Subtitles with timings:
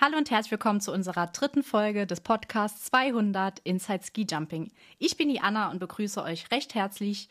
[0.00, 4.70] Hallo und herzlich willkommen zu unserer dritten Folge des Podcasts 200 Inside Ski Jumping.
[5.00, 7.28] Ich bin die Anna und begrüße euch recht herzlich.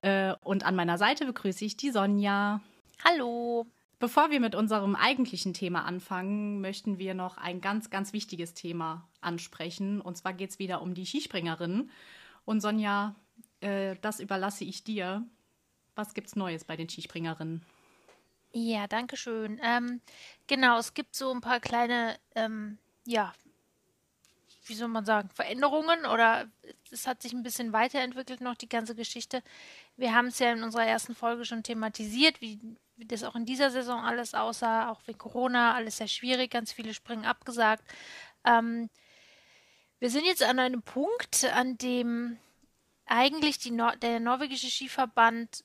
[0.00, 2.60] Äh, und an meiner Seite begrüße ich die Sonja.
[3.04, 3.66] Hallo.
[3.98, 9.08] Bevor wir mit unserem eigentlichen Thema anfangen, möchten wir noch ein ganz, ganz wichtiges Thema
[9.20, 10.00] ansprechen.
[10.00, 11.90] Und zwar geht es wieder um die Skispringerinnen.
[12.44, 13.16] Und Sonja,
[13.58, 15.26] äh, das überlasse ich dir.
[15.96, 17.66] Was gibt's Neues bei den Skispringerinnen?
[18.56, 19.60] Ja, danke schön.
[19.64, 20.00] Ähm,
[20.46, 23.34] genau, es gibt so ein paar kleine, ähm, ja,
[24.66, 26.48] wie soll man sagen, Veränderungen oder
[26.92, 29.42] es hat sich ein bisschen weiterentwickelt noch die ganze Geschichte.
[29.96, 32.60] Wir haben es ja in unserer ersten Folge schon thematisiert, wie,
[32.96, 36.72] wie das auch in dieser Saison alles aussah, auch wegen Corona, alles sehr schwierig, ganz
[36.72, 37.82] viele Springen abgesagt.
[38.44, 38.88] Ähm,
[39.98, 42.38] wir sind jetzt an einem Punkt, an dem
[43.06, 45.64] eigentlich die Nor der norwegische Skiverband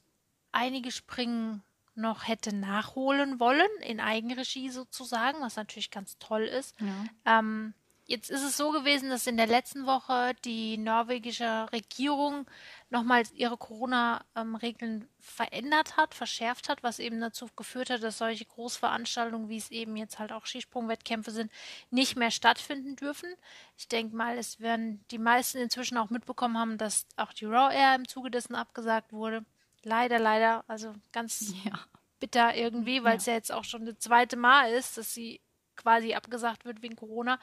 [0.52, 1.64] einige Springen
[2.00, 6.76] noch hätte nachholen wollen, in Eigenregie sozusagen, was natürlich ganz toll ist.
[6.80, 7.40] Ja.
[7.40, 7.74] Ähm,
[8.10, 12.48] jetzt ist es so gewesen, dass in der letzten Woche die norwegische Regierung
[12.90, 19.48] nochmal ihre Corona-Regeln verändert hat, verschärft hat, was eben dazu geführt hat, dass solche Großveranstaltungen,
[19.48, 21.52] wie es eben jetzt halt auch Skisprungwettkämpfe sind,
[21.92, 23.30] nicht mehr stattfinden dürfen.
[23.78, 27.74] Ich denke mal, es werden die meisten inzwischen auch mitbekommen haben, dass auch die Raw
[27.74, 29.46] Air im Zuge dessen abgesagt wurde.
[29.90, 31.80] Leider, leider, also ganz ja.
[32.20, 33.34] bitter irgendwie, weil es ja.
[33.34, 33.38] ja.
[33.38, 35.42] jetzt auch schon das zweite Mal ist, dass sie
[35.76, 37.40] quasi abgesagt wird wegen Corona.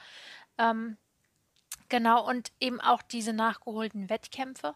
[0.57, 0.95] Ähm,
[1.89, 4.75] genau, und eben auch diese nachgeholten Wettkämpfe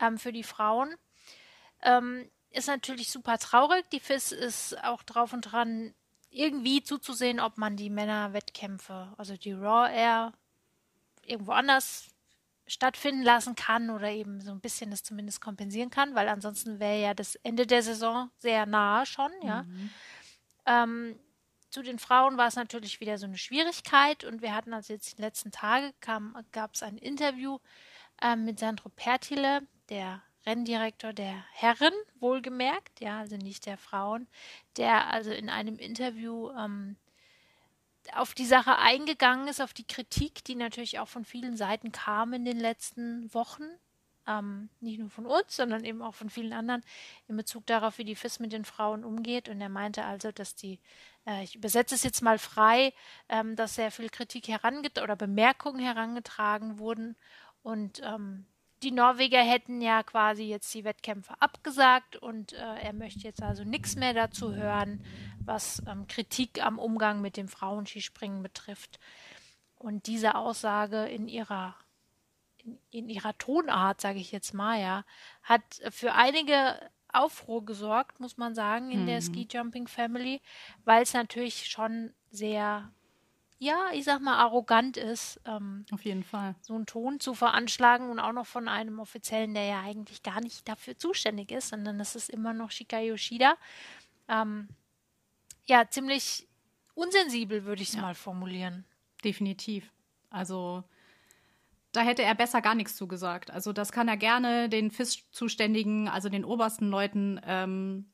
[0.00, 0.94] ähm, für die Frauen.
[1.82, 3.84] Ähm, ist natürlich super traurig.
[3.90, 5.94] Die FIS ist auch drauf und dran,
[6.30, 10.32] irgendwie zuzusehen, ob man die Männerwettkämpfe, also die Raw Air,
[11.26, 12.11] irgendwo anders
[12.66, 17.00] stattfinden lassen kann oder eben so ein bisschen das zumindest kompensieren kann, weil ansonsten wäre
[17.00, 19.62] ja das Ende der Saison sehr nahe schon, ja.
[19.64, 19.90] Mhm.
[20.66, 21.18] Ähm,
[21.70, 25.16] zu den Frauen war es natürlich wieder so eine Schwierigkeit und wir hatten also jetzt
[25.16, 25.92] die letzten Tage
[26.52, 27.58] gab es ein Interview
[28.20, 34.28] ähm, mit Sandro Pertile, der Renndirektor der Herren, wohlgemerkt, ja, also nicht der Frauen,
[34.76, 36.96] der also in einem Interview ähm,
[38.14, 42.32] auf die Sache eingegangen ist, auf die Kritik, die natürlich auch von vielen Seiten kam
[42.32, 43.64] in den letzten Wochen.
[44.26, 46.82] Ähm, nicht nur von uns, sondern eben auch von vielen anderen
[47.26, 49.48] in Bezug darauf, wie die FIS mit den Frauen umgeht.
[49.48, 50.78] Und er meinte also, dass die,
[51.26, 52.92] äh, ich übersetze es jetzt mal frei,
[53.28, 57.16] ähm, dass sehr viel Kritik herangetragen oder Bemerkungen herangetragen wurden
[57.62, 58.46] und ähm,
[58.82, 63.64] die Norweger hätten ja quasi jetzt die Wettkämpfe abgesagt und äh, er möchte jetzt also
[63.64, 65.04] nichts mehr dazu hören,
[65.44, 68.98] was ähm, Kritik am Umgang mit dem Frauenskispringen betrifft.
[69.76, 71.76] Und diese Aussage in ihrer
[72.58, 75.04] in, in ihrer Tonart, sage ich jetzt mal, ja,
[75.42, 76.78] hat für einige
[77.12, 79.06] Aufruhr gesorgt, muss man sagen, in mhm.
[79.06, 80.40] der Ski Jumping Family,
[80.84, 82.90] weil es natürlich schon sehr
[83.62, 85.40] ja, ich sag mal, arrogant ist.
[85.44, 86.56] Ähm, Auf jeden Fall.
[86.62, 90.40] So einen Ton zu veranschlagen und auch noch von einem Offiziellen, der ja eigentlich gar
[90.40, 93.56] nicht dafür zuständig ist, sondern es ist immer noch Shika Yoshida.
[94.26, 94.68] Ähm,
[95.66, 96.48] ja, ziemlich
[96.94, 98.00] unsensibel, würde ich es ja.
[98.00, 98.84] mal formulieren.
[99.22, 99.92] Definitiv.
[100.28, 100.82] Also
[101.92, 103.52] da hätte er besser gar nichts zugesagt.
[103.52, 108.11] Also das kann er gerne den FIS-Zuständigen, also den obersten Leuten ähm,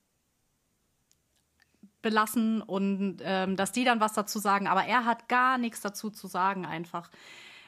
[2.08, 4.66] belassen und ähm, dass die dann was dazu sagen.
[4.66, 7.10] Aber er hat gar nichts dazu zu sagen einfach.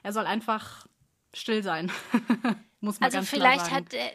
[0.02, 0.86] Er soll einfach
[1.34, 1.92] still sein.
[2.80, 3.86] Muss man also ganz vielleicht klar sagen.
[3.86, 4.10] hat er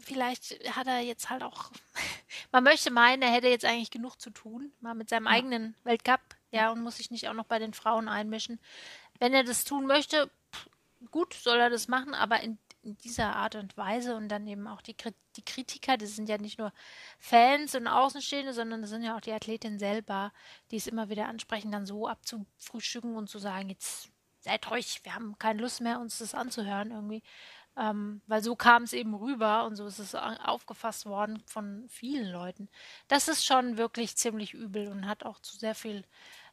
[0.00, 1.70] vielleicht hat er jetzt halt auch
[2.52, 5.32] man möchte meinen, er hätte jetzt eigentlich genug zu tun, mal mit seinem ja.
[5.32, 6.20] eigenen Weltcup,
[6.50, 8.60] ja, und muss sich nicht auch noch bei den Frauen einmischen.
[9.18, 10.30] Wenn er das tun möchte,
[11.10, 14.66] gut, soll er das machen, aber in in dieser Art und Weise und dann eben
[14.66, 14.96] auch die,
[15.36, 16.72] die Kritiker, das sind ja nicht nur
[17.18, 20.32] Fans und Außenstehende, sondern das sind ja auch die Athletinnen selber,
[20.70, 24.10] die es immer wieder ansprechen, dann so abzufrühstücken und zu sagen, jetzt
[24.40, 27.22] seid ruhig, wir haben keine Lust mehr, uns das anzuhören irgendwie.
[27.76, 32.30] Ähm, weil so kam es eben rüber und so ist es aufgefasst worden von vielen
[32.30, 32.68] Leuten.
[33.08, 36.04] Das ist schon wirklich ziemlich übel und hat auch zu sehr viel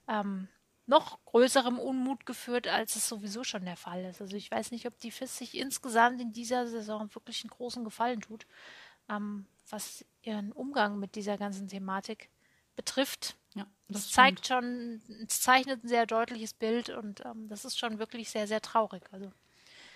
[0.08, 0.48] ähm,
[0.88, 4.22] noch größerem Unmut geführt, als es sowieso schon der Fall ist.
[4.22, 7.84] Also ich weiß nicht, ob die FIS sich insgesamt in dieser Saison wirklich einen großen
[7.84, 8.48] Gefallen tut,
[9.10, 12.30] ähm, was ihren Umgang mit dieser ganzen Thematik
[12.76, 13.36] betrifft.
[13.54, 17.78] Ja, das, das zeigt schon, es zeichnet ein sehr deutliches Bild und ähm, das ist
[17.78, 19.04] schon wirklich sehr, sehr traurig.
[19.12, 19.32] Also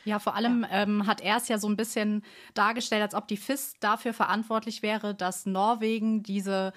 [0.03, 0.83] ja, vor allem ja.
[0.83, 2.23] Ähm, hat er es ja so ein bisschen
[2.53, 6.73] dargestellt, als ob die FIS dafür verantwortlich wäre, dass Norwegen diese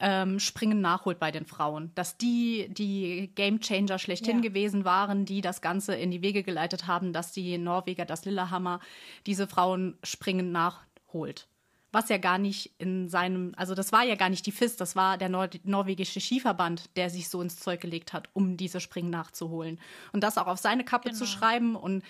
[0.00, 1.92] ähm, Springen nachholt bei den Frauen.
[1.94, 4.48] Dass die die Gamechanger schlechthin ja.
[4.48, 8.80] gewesen waren, die das Ganze in die Wege geleitet haben, dass die Norweger, das Lillehammer,
[9.26, 11.48] diese Frauen Springen nachholt.
[11.92, 14.96] was ja gar nicht in seinem, also das war ja gar nicht die FIS, das
[14.96, 19.10] war der Nor norwegische Skiverband, der sich so ins Zeug gelegt hat, um diese Springen
[19.10, 19.78] nachzuholen.
[20.12, 21.18] Und das auch auf seine Kappe genau.
[21.20, 22.02] zu schreiben und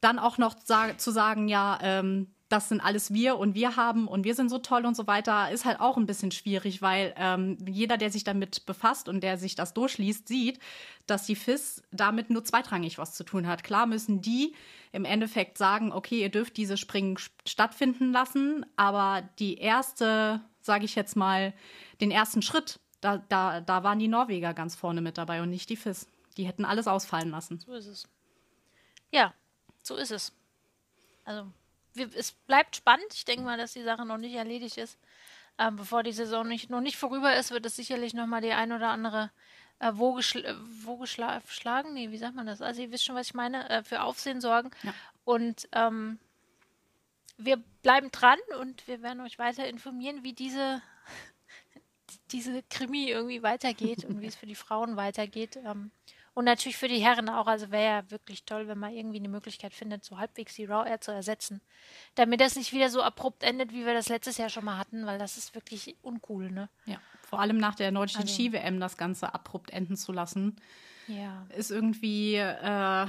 [0.00, 4.24] dann auch noch zu sagen, ja, ähm, das sind alles wir und wir haben und
[4.24, 7.58] wir sind so toll und so weiter, ist halt auch ein bisschen schwierig, weil ähm,
[7.66, 10.58] jeder, der sich damit befasst und der sich das durchliest, sieht,
[11.06, 13.64] dass die FIS damit nur zweitrangig was zu tun hat.
[13.64, 14.54] Klar müssen die
[14.92, 20.94] im Endeffekt sagen, okay, ihr dürft diese Springen stattfinden lassen, aber die erste, sage ich
[20.94, 21.52] jetzt mal,
[22.00, 25.68] den ersten Schritt, da, da, da waren die Norweger ganz vorne mit dabei und nicht
[25.68, 26.06] die FIS.
[26.38, 27.58] Die hätten alles ausfallen lassen.
[27.58, 28.08] So ist es.
[29.10, 29.34] Ja,
[29.82, 30.32] so ist es.
[31.24, 31.52] Also
[31.94, 33.12] wir, es bleibt spannend.
[33.12, 34.98] Ich denke mal, dass die Sache noch nicht erledigt ist.
[35.58, 38.52] Ähm, bevor die Saison nicht, noch nicht vorüber ist, wird es sicherlich noch mal die
[38.52, 39.30] ein oder andere
[39.80, 41.94] äh, Woge, schl Woge schla schlagen.
[41.94, 42.62] Nee, wie sagt man das?
[42.62, 43.68] Also ihr wisst schon, was ich meine.
[43.68, 44.70] Äh, für Aufsehen sorgen.
[44.82, 44.94] Ja.
[45.24, 46.18] Und ähm,
[47.36, 50.82] wir bleiben dran und wir werden euch weiter informieren, wie diese,
[52.32, 55.56] diese Krimi irgendwie weitergeht und wie es für die Frauen weitergeht.
[55.56, 55.90] Ähm,
[56.38, 57.48] und natürlich für die Herren auch.
[57.48, 60.88] Also wäre ja wirklich toll, wenn man irgendwie eine Möglichkeit findet, so halbwegs die Raw
[60.88, 61.60] Air zu ersetzen.
[62.14, 65.04] Damit das nicht wieder so abrupt endet, wie wir das letztes Jahr schon mal hatten,
[65.04, 66.68] weil das ist wirklich uncool, ne?
[66.86, 70.54] Ja, vor allem nach der nordischen also, Ski-WM das Ganze abrupt enden zu lassen.
[71.08, 71.44] Ja.
[71.56, 73.06] Ist irgendwie äh,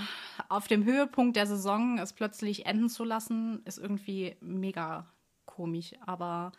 [0.48, 5.06] auf dem Höhepunkt der Saison es plötzlich enden zu lassen, ist irgendwie mega
[5.46, 5.92] komisch.
[6.04, 6.52] Aber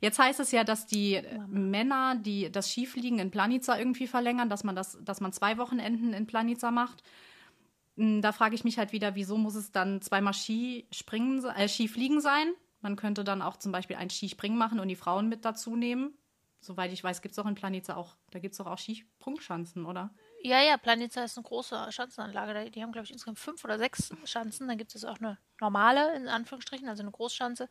[0.00, 4.64] Jetzt heißt es ja, dass die Männer, die das Skifliegen in Planica irgendwie verlängern, dass
[4.64, 7.02] man das, dass man zwei Wochenenden in Planica macht.
[7.96, 12.20] Hm, da frage ich mich halt wieder, wieso muss es dann zweimal Skispringen, äh, Skifliegen
[12.20, 12.52] sein?
[12.80, 16.16] Man könnte dann auch zum Beispiel ein Skispringen machen und die Frauen mit dazu nehmen.
[16.60, 19.84] Soweit ich weiß, gibt es auch in Planica auch, da gibt es doch auch Skisprungschanzen,
[19.84, 20.10] oder?
[20.42, 22.70] Ja, ja, Planica ist eine große Schanzenanlage.
[22.70, 24.68] Die haben, glaube ich, insgesamt fünf oder sechs Schanzen.
[24.68, 27.68] Dann gibt es auch eine normale, in Anführungsstrichen, also eine Großschanze.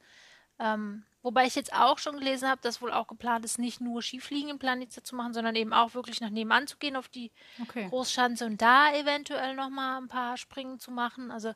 [0.59, 4.01] Ähm, wobei ich jetzt auch schon gelesen habe, dass wohl auch geplant ist, nicht nur
[4.01, 7.31] Skifliegen in Planitza zu machen, sondern eben auch wirklich nach nebenan zu gehen auf die
[7.61, 7.89] okay.
[7.89, 11.29] Großschanze und da eventuell nochmal ein paar Springen zu machen.
[11.29, 11.53] Also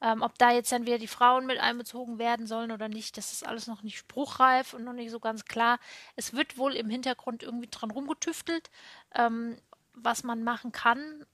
[0.00, 3.32] ähm, ob da jetzt dann wieder die Frauen mit einbezogen werden sollen oder nicht, das
[3.32, 5.78] ist alles noch nicht spruchreif und noch nicht so ganz klar.
[6.16, 8.68] Es wird wohl im Hintergrund irgendwie dran rumgetüftelt,
[9.14, 9.56] ähm,
[9.92, 11.24] was man machen kann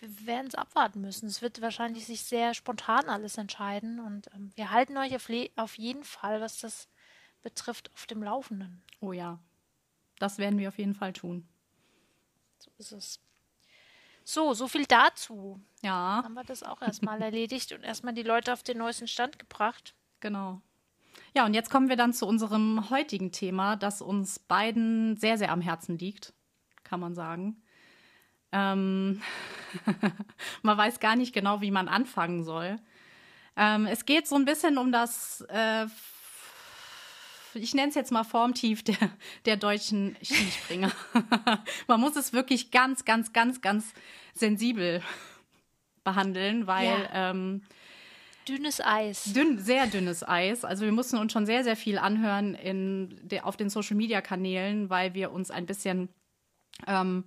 [0.00, 1.26] wir werden es abwarten müssen.
[1.26, 5.78] Es wird wahrscheinlich sich sehr spontan alles entscheiden und ähm, wir halten euch auf, auf,
[5.78, 6.88] jeden Fall, was das
[7.42, 8.82] betrifft, auf dem Laufenden.
[9.00, 9.38] Oh ja,
[10.18, 11.48] das werden wir auf jeden Fall tun.
[12.58, 13.20] So ist es.
[14.24, 15.60] So, so viel dazu.
[15.82, 16.20] Ja.
[16.22, 19.94] Haben wir das auch erstmal erledigt und erstmal die Leute auf den neuesten Stand gebracht.
[20.20, 20.60] Genau.
[21.34, 25.50] Ja, und jetzt kommen wir dann zu unserem heutigen Thema, das uns beiden sehr, sehr
[25.50, 26.32] am Herzen liegt,
[26.84, 27.62] kann man sagen.
[28.52, 29.22] Ähm,
[30.62, 32.78] man weiß gar nicht genau, wie man anfangen soll.
[33.56, 35.86] Ähm, es geht so ein bisschen um das, äh,
[37.54, 38.96] ich nenne es jetzt mal Formtief der,
[39.44, 40.92] der deutschen Skispringer.
[41.86, 43.92] man muss es wirklich ganz, ganz, ganz, ganz
[44.34, 45.02] sensibel
[46.04, 47.30] behandeln, weil ja.
[47.30, 47.62] ähm,
[48.48, 49.24] dünnes Eis.
[49.24, 50.64] Dünn, sehr dünnes Eis.
[50.64, 55.14] Also wir mussten uns schon sehr, sehr viel anhören in de, auf den Social-Media-Kanälen, weil
[55.14, 56.08] wir uns ein bisschen
[56.86, 57.24] ähm,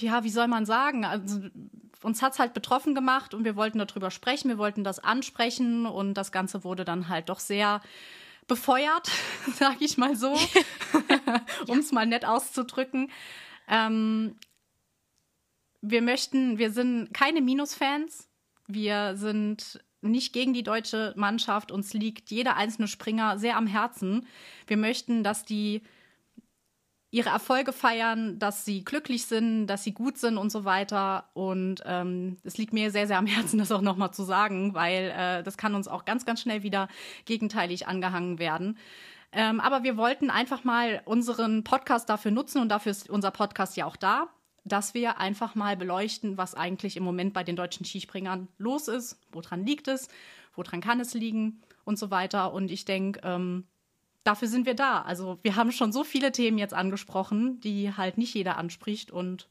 [0.00, 1.04] ja, wie soll man sagen?
[1.04, 1.40] Also,
[2.02, 5.86] uns hat es halt betroffen gemacht und wir wollten darüber sprechen, wir wollten das ansprechen
[5.86, 7.80] und das Ganze wurde dann halt doch sehr
[8.46, 9.10] befeuert,
[9.54, 10.36] sag ich mal so,
[11.66, 13.10] um es mal nett auszudrücken.
[13.68, 14.36] Ähm,
[15.80, 18.28] wir möchten, wir sind keine Minusfans.
[18.66, 21.70] Wir sind nicht gegen die deutsche Mannschaft.
[21.70, 24.26] Uns liegt jeder einzelne Springer sehr am Herzen.
[24.66, 25.82] Wir möchten, dass die
[27.10, 31.30] ihre Erfolge feiern, dass sie glücklich sind, dass sie gut sind und so weiter.
[31.32, 35.14] Und ähm, es liegt mir sehr, sehr am Herzen, das auch nochmal zu sagen, weil
[35.16, 36.88] äh, das kann uns auch ganz, ganz schnell wieder
[37.24, 38.78] gegenteilig angehangen werden.
[39.32, 43.76] Ähm, aber wir wollten einfach mal unseren Podcast dafür nutzen und dafür ist unser Podcast
[43.76, 44.28] ja auch da,
[44.64, 49.18] dass wir einfach mal beleuchten, was eigentlich im Moment bei den deutschen Skispringern los ist,
[49.32, 50.08] woran liegt es,
[50.54, 52.52] woran kann es liegen und so weiter.
[52.52, 53.66] Und ich denke, ähm,
[54.28, 55.00] dafür sind wir da.
[55.02, 59.48] Also wir haben schon so viele Themen jetzt angesprochen, die halt nicht jeder anspricht und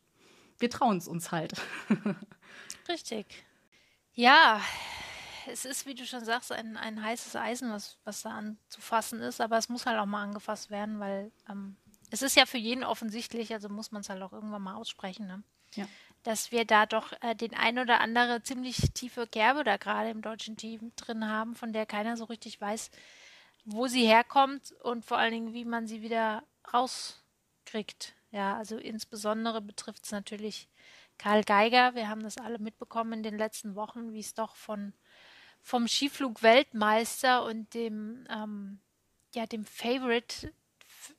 [0.59, 1.53] wir trauen es uns halt.
[2.87, 3.25] Richtig.
[4.13, 4.61] Ja,
[5.47, 9.41] es ist, wie du schon sagst, ein, ein heißes Eisen, was, was da anzufassen ist,
[9.41, 11.75] aber es muss halt auch mal angefasst werden, weil ähm,
[12.11, 15.25] es ist ja für jeden offensichtlich, also muss man es halt auch irgendwann mal aussprechen,
[15.25, 15.43] ne?
[15.73, 15.87] ja.
[16.21, 20.21] dass wir da doch äh, den ein oder andere ziemlich tiefe Kerbe da gerade im
[20.21, 22.91] deutschen Team drin haben, von der keiner so richtig weiß,
[23.69, 26.43] wo sie herkommt und vor allen Dingen, wie man sie wieder
[26.73, 28.13] rauskriegt.
[28.31, 30.69] Ja, also insbesondere betrifft es natürlich
[31.17, 31.93] Karl Geiger.
[31.93, 34.93] Wir haben das alle mitbekommen in den letzten Wochen, wie es doch von
[35.61, 38.79] vom Skiflug-Weltmeister und dem ähm,
[39.35, 40.53] ja, dem Favorite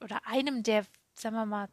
[0.02, 1.68] oder einem der, sagen wir mal,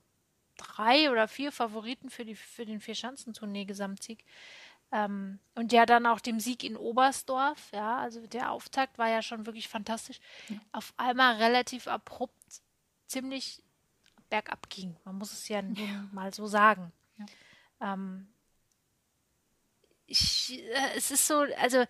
[0.58, 4.24] drei oder vier Favoriten für, die, für den Vier-Schanzentournee-Gesamtsieg.
[4.96, 9.22] Ähm, und ja, dann auch dem Sieg in Oberstdorf, ja, also der Auftakt war ja
[9.22, 10.22] schon wirklich fantastisch.
[10.48, 10.56] Ja.
[10.72, 12.62] Auf einmal relativ abrupt,
[13.06, 13.62] ziemlich
[14.30, 14.96] bergab ging.
[15.04, 16.08] Man muss es ja, ja.
[16.14, 16.94] mal so sagen.
[17.18, 17.26] Ja.
[17.94, 18.28] Ähm,
[20.06, 21.84] ich, äh, es ist so, also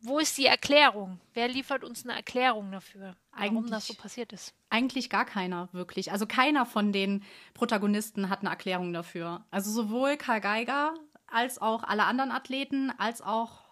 [0.00, 1.20] wo ist die Erklärung?
[1.34, 4.52] Wer liefert uns eine Erklärung dafür, warum eigentlich, das so passiert ist?
[4.70, 6.10] Eigentlich gar keiner, wirklich.
[6.10, 7.22] Also keiner von den
[7.54, 9.46] Protagonisten hat eine Erklärung dafür.
[9.52, 10.94] Also sowohl Karl Geiger
[11.32, 13.62] als auch alle anderen Athleten, als auch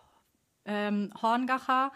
[0.64, 1.93] ähm, Horngacher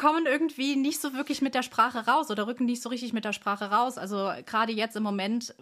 [0.00, 3.26] kommen irgendwie nicht so wirklich mit der Sprache raus oder rücken nicht so richtig mit
[3.26, 3.98] der Sprache raus.
[3.98, 5.54] Also gerade jetzt im Moment,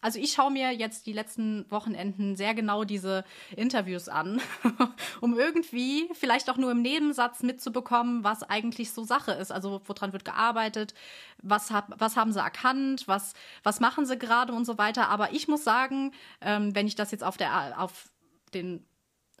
[0.00, 3.24] also ich schaue mir jetzt die letzten Wochenenden sehr genau diese
[3.56, 4.40] Interviews an,
[5.20, 9.50] um irgendwie vielleicht auch nur im Nebensatz mitzubekommen, was eigentlich so Sache ist.
[9.50, 10.94] Also woran wird gearbeitet,
[11.42, 13.32] was, hab, was haben sie erkannt, was,
[13.64, 15.08] was machen sie gerade und so weiter.
[15.08, 16.12] Aber ich muss sagen,
[16.42, 18.08] ähm, wenn ich das jetzt auf, der, auf
[18.54, 18.86] den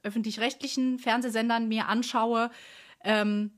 [0.02, 2.50] öffentlich-rechtlichen Fernsehsendern mir anschaue,
[3.04, 3.52] ähm,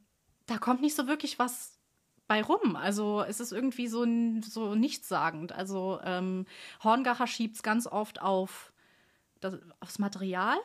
[0.50, 1.78] da kommt nicht so wirklich was
[2.26, 2.74] bei rum.
[2.74, 4.04] Also es ist irgendwie so,
[4.42, 5.52] so nichtssagend.
[5.52, 6.44] Also ähm,
[6.82, 8.72] Horngacher schiebt es ganz oft auf
[9.40, 10.58] das, aufs Material,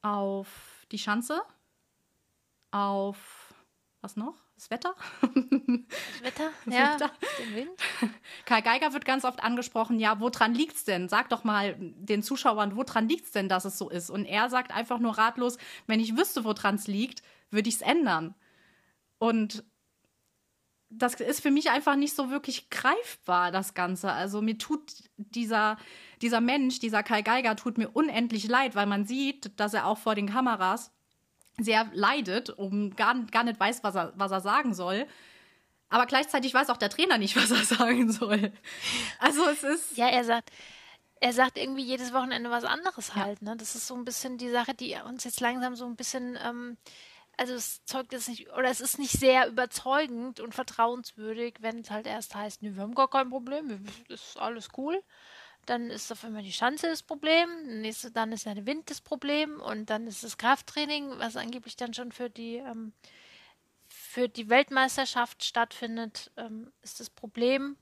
[0.00, 1.42] auf die Schanze,
[2.70, 3.54] auf
[4.00, 4.34] was noch?
[4.54, 4.94] Das Wetter?
[5.20, 7.10] Das Wetter, ja, Wetter.
[7.38, 7.70] den Wind.
[8.46, 11.08] Karl Geiger wird ganz oft angesprochen, ja, woran liegt's denn?
[11.10, 14.08] Sag doch mal den Zuschauern, woran liegt's denn, dass es so ist?
[14.08, 17.82] Und er sagt einfach nur ratlos, wenn ich wüsste, woran es liegt, würde ich es
[17.82, 18.34] ändern.
[19.20, 19.64] Und
[20.88, 24.10] das ist für mich einfach nicht so wirklich greifbar, das Ganze.
[24.10, 25.76] Also mir tut dieser,
[26.22, 29.98] dieser Mensch, dieser Kai Geiger, tut mir unendlich leid, weil man sieht, dass er auch
[29.98, 30.90] vor den Kameras
[31.58, 35.06] sehr leidet und gar, gar nicht weiß, was er, was er sagen soll.
[35.90, 38.50] Aber gleichzeitig weiß auch der Trainer nicht, was er sagen soll.
[39.18, 39.96] Also es ist.
[39.98, 40.50] Ja, er sagt,
[41.20, 43.42] er sagt irgendwie jedes Wochenende was anderes halt.
[43.42, 43.54] Ne?
[43.56, 46.78] Das ist so ein bisschen die Sache, die uns jetzt langsam so ein bisschen ähm,
[47.40, 51.90] also es zeugt jetzt nicht, oder es ist nicht sehr überzeugend und vertrauenswürdig, wenn es
[51.90, 55.02] halt erst heißt, nee, wir haben gar kein Problem, ist alles cool.
[55.64, 59.00] Dann ist auf einmal die Schanze das Problem, nächste, dann ist ja der Wind das
[59.00, 62.92] Problem und dann ist das Krafttraining, was angeblich dann schon für die ähm,
[63.88, 67.76] für die Weltmeisterschaft stattfindet, ähm, ist das Problem.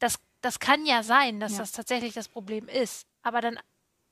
[0.00, 1.58] Das, das kann ja sein, dass ja.
[1.58, 3.06] das tatsächlich das Problem ist.
[3.22, 3.58] Aber dann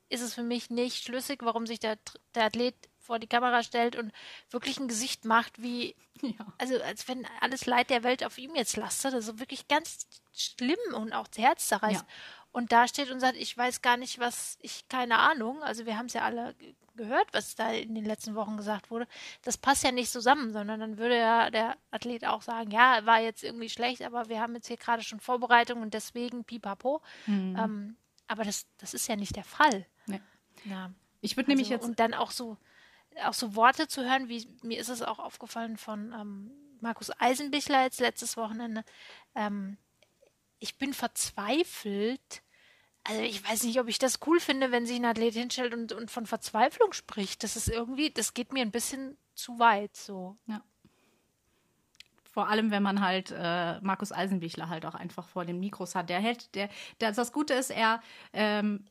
[0.09, 1.99] ist es für mich nicht schlüssig, warum sich der,
[2.35, 2.77] der Athlet
[3.07, 4.13] vor die Kamera stellt und
[4.51, 6.47] wirklich ein Gesicht macht, wie, ja.
[6.59, 9.15] also als wenn alles Leid der Welt auf ihm jetzt lastet.
[9.15, 12.03] Also wirklich ganz schlimm und auch das Herz zerreißt.
[12.03, 12.15] Ja.
[12.53, 15.63] Und da steht und sagt, ich weiß gar nicht, was, ich, keine Ahnung.
[15.63, 16.55] Also wir haben es ja alle
[16.97, 19.07] gehört, was da in den letzten Wochen gesagt wurde.
[19.43, 23.21] Das passt ja nicht zusammen, sondern dann würde ja der Athlet auch sagen, ja, war
[23.21, 27.03] jetzt irgendwie schlecht, aber wir haben jetzt hier gerade schon Vorbereitung und deswegen pipapo.
[27.27, 27.57] Mhm.
[27.59, 27.97] Ähm,
[28.27, 29.87] aber das, das ist ja nicht der Fall.
[30.07, 30.21] Nee.
[30.65, 30.91] Ja.
[31.21, 31.85] Ich würde also, nämlich jetzt.
[31.85, 32.57] Und dann auch so,
[33.25, 37.83] auch so Worte zu hören, wie mir ist es auch aufgefallen von ähm, Markus Eisenbichler
[37.83, 38.85] jetzt letztes Wochenende.
[39.35, 39.79] Ähm,
[40.59, 42.43] ich bin verzweifelt.
[43.05, 45.93] Also ich weiß nicht, ob ich das cool finde, wenn sich ein Athlet hinstellt und,
[45.93, 47.43] und von Verzweiflung spricht.
[47.45, 50.37] Das ist irgendwie, das geht mir ein bisschen zu weit so.
[50.47, 50.63] Ja.
[52.25, 56.11] Vor allem, wenn man halt äh, Markus Eisenbichler halt auch einfach vor den Mikros hat.
[56.11, 56.69] Der hält, der,
[57.01, 58.85] der das Gute ist, er ähm,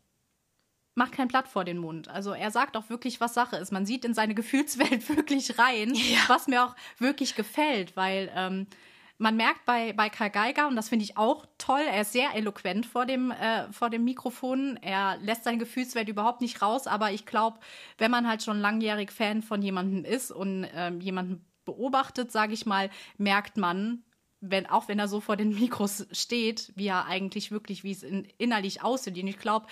[0.95, 2.07] macht kein Blatt vor den Mund.
[2.07, 3.71] Also er sagt auch wirklich, was Sache ist.
[3.71, 6.19] Man sieht in seine Gefühlswelt wirklich rein, ja.
[6.27, 8.67] was mir auch wirklich gefällt, weil ähm,
[9.17, 12.35] man merkt bei, bei Karl Geiger, und das finde ich auch toll, er ist sehr
[12.35, 14.77] eloquent vor dem, äh, vor dem Mikrofon.
[14.81, 17.59] Er lässt seine Gefühlswelt überhaupt nicht raus, aber ich glaube,
[17.97, 22.65] wenn man halt schon langjährig Fan von jemandem ist und ähm, jemanden beobachtet, sage ich
[22.65, 24.03] mal, merkt man,
[24.41, 28.03] wenn, auch wenn er so vor den Mikros steht, wie er eigentlich wirklich, wie es
[28.03, 29.17] in, innerlich aussieht.
[29.17, 29.67] Und ich glaube,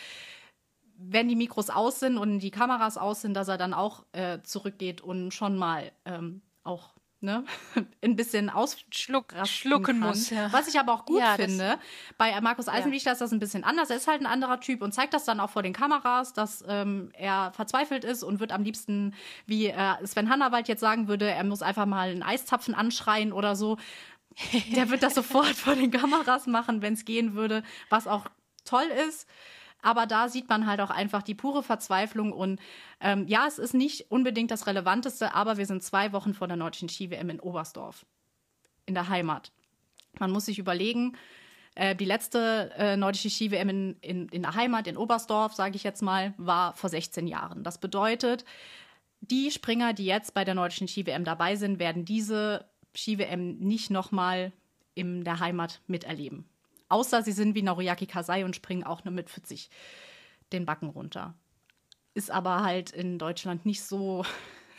[0.98, 4.40] wenn die Mikros aus sind und die Kameras aus sind, dass er dann auch äh,
[4.44, 7.46] zurückgeht und schon mal ähm, auch ne,
[8.04, 10.30] ein bisschen ausschlucken muss.
[10.30, 10.52] Ja.
[10.52, 11.80] Was ich aber auch gut ja, finde.
[12.18, 13.14] Bei Markus Eisenbichler ja.
[13.14, 13.90] ist das ein bisschen anders.
[13.90, 16.64] Er ist halt ein anderer Typ und zeigt das dann auch vor den Kameras, dass
[16.68, 19.16] ähm, er verzweifelt ist und wird am liebsten,
[19.48, 23.56] wie äh, Sven Hannawald jetzt sagen würde, er muss einfach mal einen Eiszapfen anschreien oder
[23.56, 23.78] so.
[24.76, 28.28] Der wird das sofort vor den Kameras machen, wenn es gehen würde, was auch
[28.66, 29.28] toll ist.
[29.84, 32.32] Aber da sieht man halt auch einfach die pure Verzweiflung.
[32.32, 32.60] Und
[33.02, 36.58] ähm, ja, es ist nicht unbedingt das Relevanteste, aber wir sind zwei Wochen vor der
[36.58, 38.06] nordischen Ski-WM in Oberstdorf,
[38.86, 39.52] in der Heimat.
[40.20, 41.18] Man muss sich überlegen,
[41.76, 45.84] äh, die letzte äh, nordische Ski-WM in, in, in der Heimat, in Oberstdorf, sage ich
[45.84, 47.64] jetzt mal, war vor 16 Jahren.
[47.64, 48.46] Das bedeutet,
[49.20, 54.54] die Springer, die jetzt bei der nordischen Ski-WM dabei sind, werden diese Ski-WM nicht nochmal
[54.96, 56.46] in der Heimat miterleben.
[56.94, 59.72] Außer sie sind wie Noriaki Kasai und springen auch nur mit 40
[60.52, 61.34] den Backen runter.
[62.14, 64.24] Ist aber halt in Deutschland nicht so,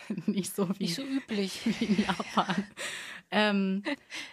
[0.26, 2.68] nicht so wie nicht so üblich wie in Japan.
[3.32, 3.82] ähm,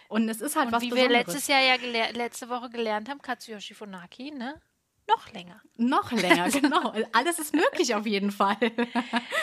[0.06, 1.10] und es ist halt und was wie Besonderes.
[1.10, 1.74] wir letztes Jahr ja
[2.12, 4.60] letzte Woche gelernt haben, Katsuyoshi Funaki, ne?
[5.08, 5.60] Noch länger.
[5.76, 6.94] Noch länger, genau.
[7.10, 8.58] Alles ist möglich auf jeden Fall.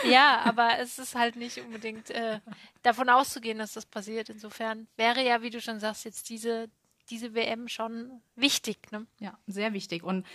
[0.05, 2.39] ja, aber es ist halt nicht unbedingt äh,
[2.84, 4.29] davon auszugehen, dass das passiert.
[4.29, 6.69] Insofern wäre ja, wie du schon sagst, jetzt diese,
[7.10, 8.92] diese WM schon wichtig.
[8.92, 9.06] Ne?
[9.20, 10.04] Ja, sehr wichtig.
[10.04, 10.25] Und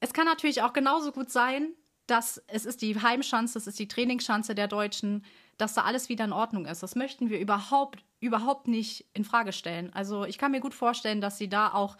[0.00, 1.74] es kann natürlich auch genauso gut sein,
[2.06, 5.24] dass es ist die Heimschanze, es ist die Trainingsschanze der Deutschen,
[5.56, 6.82] dass da alles wieder in Ordnung ist.
[6.82, 9.92] Das möchten wir überhaupt, überhaupt nicht in Frage stellen.
[9.94, 11.96] Also ich kann mir gut vorstellen, dass sie da auch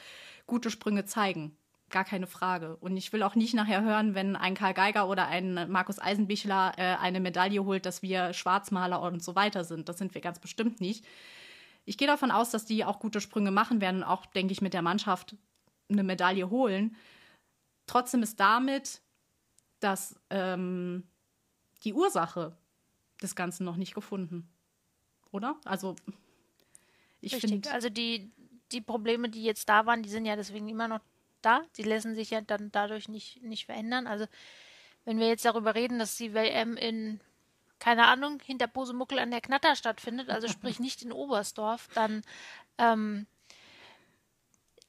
[0.46, 1.56] gute Sprünge zeigen.
[1.90, 2.76] Gar keine Frage.
[2.76, 6.72] Und ich will auch nicht nachher hören, wenn ein Karl Geiger oder ein Markus Eisenbichler
[6.78, 9.88] äh, eine Medaille holt, dass wir Schwarzmaler und so weiter sind.
[9.88, 11.04] Das sind wir ganz bestimmt nicht.
[11.84, 14.74] Ich gehe davon aus, dass die auch gute Sprünge machen werden, auch, denke ich, mit
[14.74, 15.36] der Mannschaft
[15.90, 16.96] eine Medaille holen.
[17.86, 19.02] Trotzdem ist damit
[19.82, 21.04] dass, ähm,
[21.84, 22.56] die Ursache
[23.20, 24.48] des Ganzen noch nicht gefunden.
[25.30, 25.56] Oder?
[25.64, 25.96] Also,
[27.20, 27.70] ich finde.
[27.72, 28.30] Also, die,
[28.70, 31.00] die Probleme, die jetzt da waren, die sind ja deswegen immer noch
[31.40, 31.62] da.
[31.76, 34.06] Die lassen sich ja dann dadurch nicht, nicht verändern.
[34.06, 34.26] Also,
[35.04, 37.20] wenn wir jetzt darüber reden, dass die WM in,
[37.82, 42.22] keine Ahnung, hinter Posemuckel an der Knatter stattfindet, also sprich nicht in Oberstdorf, dann
[42.78, 43.26] ähm,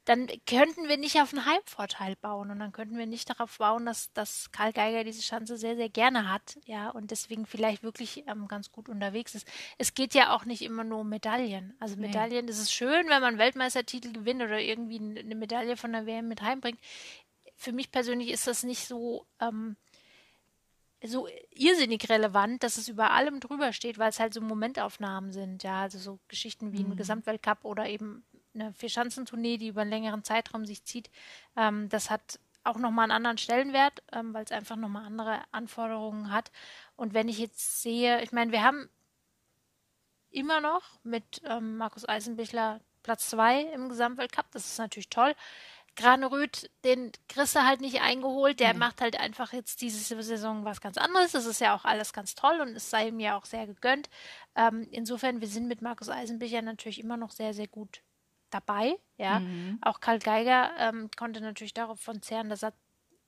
[0.05, 3.85] dann könnten wir nicht auf einen Heimvorteil bauen und dann könnten wir nicht darauf bauen,
[3.85, 8.25] dass, dass Karl Geiger diese Chance sehr, sehr gerne hat, ja, und deswegen vielleicht wirklich
[8.27, 9.47] ähm, ganz gut unterwegs ist.
[9.77, 11.73] Es geht ja auch nicht immer nur um Medaillen.
[11.79, 12.51] Also Medaillen, nee.
[12.51, 16.41] das ist schön, wenn man Weltmeistertitel gewinnt oder irgendwie eine Medaille von der WM mit
[16.41, 16.79] heimbringt.
[17.55, 19.77] Für mich persönlich ist das nicht so, ähm,
[21.05, 25.63] so irrsinnig relevant, dass es über allem drüber steht, weil es halt so Momentaufnahmen sind,
[25.63, 26.91] ja, also so Geschichten wie mhm.
[26.91, 31.09] ein Gesamtweltcup oder eben eine Vierschanzentournee, die über einen längeren Zeitraum sich zieht,
[31.55, 36.31] ähm, das hat auch nochmal einen anderen Stellenwert, ähm, weil es einfach nochmal andere Anforderungen
[36.31, 36.51] hat.
[36.95, 38.89] Und wenn ich jetzt sehe, ich meine, wir haben
[40.29, 45.35] immer noch mit ähm, Markus Eisenbichler Platz zwei im Gesamtweltcup, das ist natürlich toll.
[45.95, 48.59] Graneröd, den kriegst du halt nicht eingeholt.
[48.59, 48.79] Der mhm.
[48.79, 51.33] macht halt einfach jetzt diese Saison was ganz anderes.
[51.33, 54.09] Das ist ja auch alles ganz toll und es sei ihm ja auch sehr gegönnt.
[54.55, 58.01] Ähm, insofern, wir sind mit Markus Eisenbichler natürlich immer noch sehr, sehr gut
[58.49, 58.97] dabei.
[59.17, 59.79] Ja, mhm.
[59.81, 62.73] auch Karl Geiger ähm, konnte natürlich darauf von zehren, dass er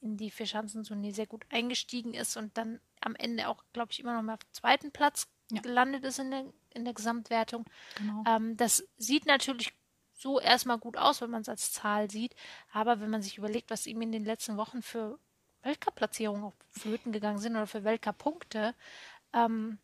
[0.02, 4.14] in die Vierschanzentournee sehr gut eingestiegen ist und dann am Ende auch, glaube ich, immer
[4.16, 5.62] noch mal auf dem zweiten Platz ja.
[5.62, 7.66] gelandet ist in der, in der Gesamtwertung.
[7.98, 8.24] Genau.
[8.28, 9.74] Ähm, das sieht natürlich
[10.26, 12.36] so erstmal gut aus, wenn man es als Zahl sieht.
[12.74, 15.20] Aber wenn man sich überlegt, was ihm in den letzten Wochen für
[15.62, 18.74] Weltcup-Platzierungen auf Flöten gegangen sind oder für Weltcup-Punkte,
[19.34, 19.78] ähm,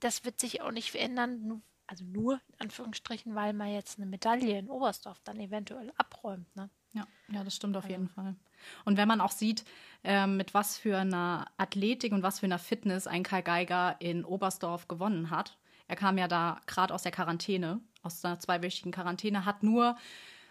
[0.00, 4.58] das wird sich auch nicht verändern, also nur in Anführungsstrichen, weil man jetzt eine Medaille
[4.58, 6.54] in Oberstdorf dann eventuell abräumt.
[6.54, 6.68] Ne?
[6.92, 7.94] Ja, ja, das stimmt auf also.
[7.94, 8.36] jeden Fall.
[8.84, 9.64] Und wenn man auch sieht,
[10.04, 14.26] äh, mit was für einer Athletik und was für einer Fitness ein Kai Geiger in
[14.26, 15.56] Oberstdorf gewonnen hat.
[15.88, 19.96] Er kam ja da gerade aus der Quarantäne, aus einer zweiwöchigen Quarantäne, hat nur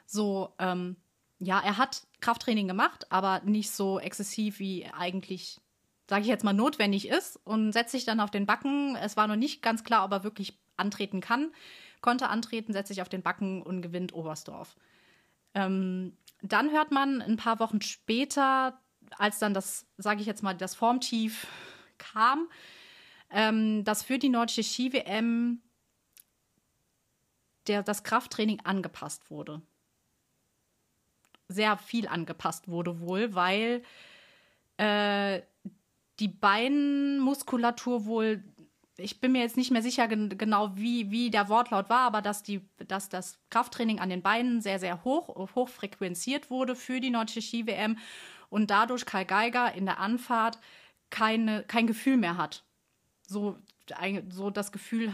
[0.06, 0.96] so, ähm,
[1.40, 5.60] ja, er hat Krafttraining gemacht, aber nicht so exzessiv wie eigentlich
[6.08, 8.96] sage ich jetzt mal, notwendig ist und setzt sich dann auf den Backen.
[8.96, 11.52] Es war noch nicht ganz klar, ob er wirklich antreten kann,
[12.02, 14.76] konnte antreten, setzt sich auf den Backen und gewinnt Oberstdorf.
[15.54, 18.80] Ähm, dann hört man ein paar Wochen später,
[19.18, 21.48] als dann das, sage ich jetzt mal, das Formtief
[21.98, 22.48] kam,
[23.32, 25.62] ähm, dass für die nordische Ski-WM
[27.66, 29.62] das Krafttraining angepasst wurde.
[31.48, 33.84] Sehr viel angepasst wurde wohl, weil
[34.78, 35.42] äh,
[36.20, 38.44] die Beinmuskulatur wohl
[38.98, 42.44] ich bin mir jetzt nicht mehr sicher genau, wie, wie der Wortlaut war, aber dass,
[42.44, 47.10] die, dass das Krafttraining an den Beinen sehr, sehr hoch, hoch frequenziert wurde für die
[47.10, 47.98] Nordische Ski-WM
[48.50, 50.60] und dadurch Kai Geiger in der Anfahrt
[51.10, 52.64] keine, kein Gefühl mehr hat.
[53.28, 53.58] So,
[54.30, 55.14] so das Gefühl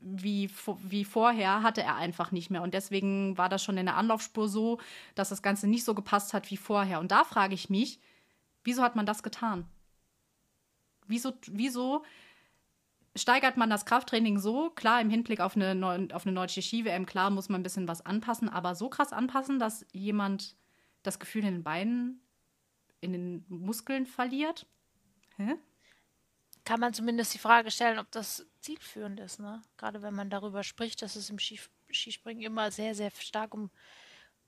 [0.00, 0.50] wie,
[0.82, 2.62] wie vorher hatte er einfach nicht mehr.
[2.62, 4.80] Und deswegen war das schon in der Anlaufspur so,
[5.14, 7.00] dass das Ganze nicht so gepasst hat wie vorher.
[7.00, 8.00] Und da frage ich mich,
[8.64, 9.66] wieso hat man das getan?
[11.06, 12.04] Wieso, wieso
[13.16, 17.06] steigert man das Krafttraining so, klar, im Hinblick auf eine, Neu auf eine deutsche Ski-WM,
[17.06, 20.56] klar, muss man ein bisschen was anpassen, aber so krass anpassen, dass jemand
[21.02, 22.20] das Gefühl in den Beinen,
[23.00, 24.66] in den Muskeln verliert?
[25.36, 25.56] Hä?
[26.64, 29.62] Kann man zumindest die Frage stellen, ob das zielführend ist, ne?
[29.76, 33.70] Gerade wenn man darüber spricht, dass es im Skispringen immer sehr, sehr stark um,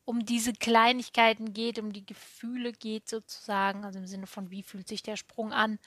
[0.05, 4.89] um diese Kleinigkeiten geht, um die Gefühle geht sozusagen, also im Sinne von, wie fühlt
[4.89, 5.79] sich der Sprung an,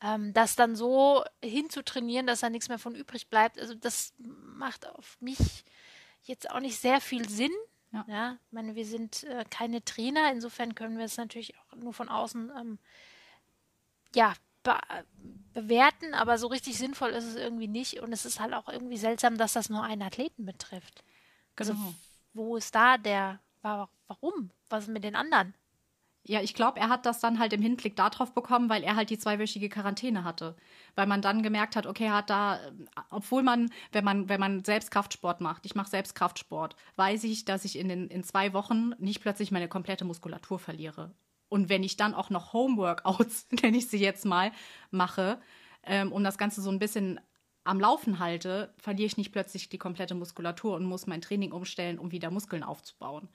[0.00, 4.86] ähm, das dann so hinzutrainieren, dass da nichts mehr von übrig bleibt, also das macht
[4.86, 5.64] auf mich
[6.22, 7.52] jetzt auch nicht sehr viel Sinn.
[7.92, 11.76] Ja, ja ich meine, wir sind äh, keine Trainer, insofern können wir es natürlich auch
[11.76, 12.78] nur von außen ähm,
[14.14, 14.76] ja, be
[15.52, 18.00] bewerten, aber so richtig sinnvoll ist es irgendwie nicht.
[18.00, 21.04] Und es ist halt auch irgendwie seltsam, dass das nur einen Athleten betrifft.
[21.54, 21.84] Also genau.
[21.84, 21.96] Also,
[22.32, 24.50] wo ist da der, warum?
[24.68, 25.54] Was ist mit den anderen?
[26.26, 29.10] Ja, ich glaube, er hat das dann halt im Hinblick darauf bekommen, weil er halt
[29.10, 30.56] die zweiwöchige Quarantäne hatte.
[30.94, 32.58] Weil man dann gemerkt hat, okay, er hat da,
[33.10, 37.44] obwohl man, wenn man, wenn man selbst Kraftsport macht, ich mache selbst Kraftsport, weiß ich,
[37.44, 41.12] dass ich in, den, in zwei Wochen nicht plötzlich meine komplette Muskulatur verliere.
[41.54, 44.50] Und wenn ich dann auch noch Homeworkouts, nenne ich sie jetzt mal,
[44.90, 45.40] mache
[45.84, 47.20] ähm, und das Ganze so ein bisschen
[47.62, 52.00] am Laufen halte, verliere ich nicht plötzlich die komplette Muskulatur und muss mein Training umstellen,
[52.00, 53.28] um wieder Muskeln aufzubauen.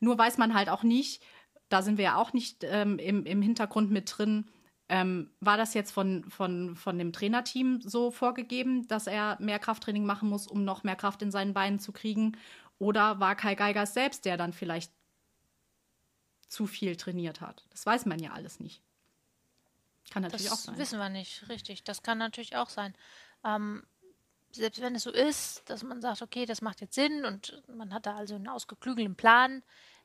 [0.00, 1.22] Nur weiß man halt auch nicht,
[1.68, 4.48] da sind wir ja auch nicht ähm, im, im Hintergrund mit drin.
[4.88, 10.06] Ähm, war das jetzt von, von, von dem Trainerteam so vorgegeben, dass er mehr Krafttraining
[10.06, 12.38] machen muss, um noch mehr Kraft in seinen Beinen zu kriegen?
[12.78, 14.90] Oder war Kai Geigers selbst, der dann vielleicht
[16.50, 17.64] zu viel trainiert hat?
[17.70, 18.82] Das weiß man ja alles nicht.
[20.10, 20.74] Kann natürlich das auch sein.
[20.74, 21.84] Das wissen wir nicht, richtig.
[21.84, 22.94] Das kann natürlich auch sein.
[23.44, 23.84] Ähm,
[24.52, 27.94] selbst wenn es so ist, dass man sagt, okay, das macht jetzt Sinn und man
[27.94, 29.62] hat da also einen ausgeklügelten Plan,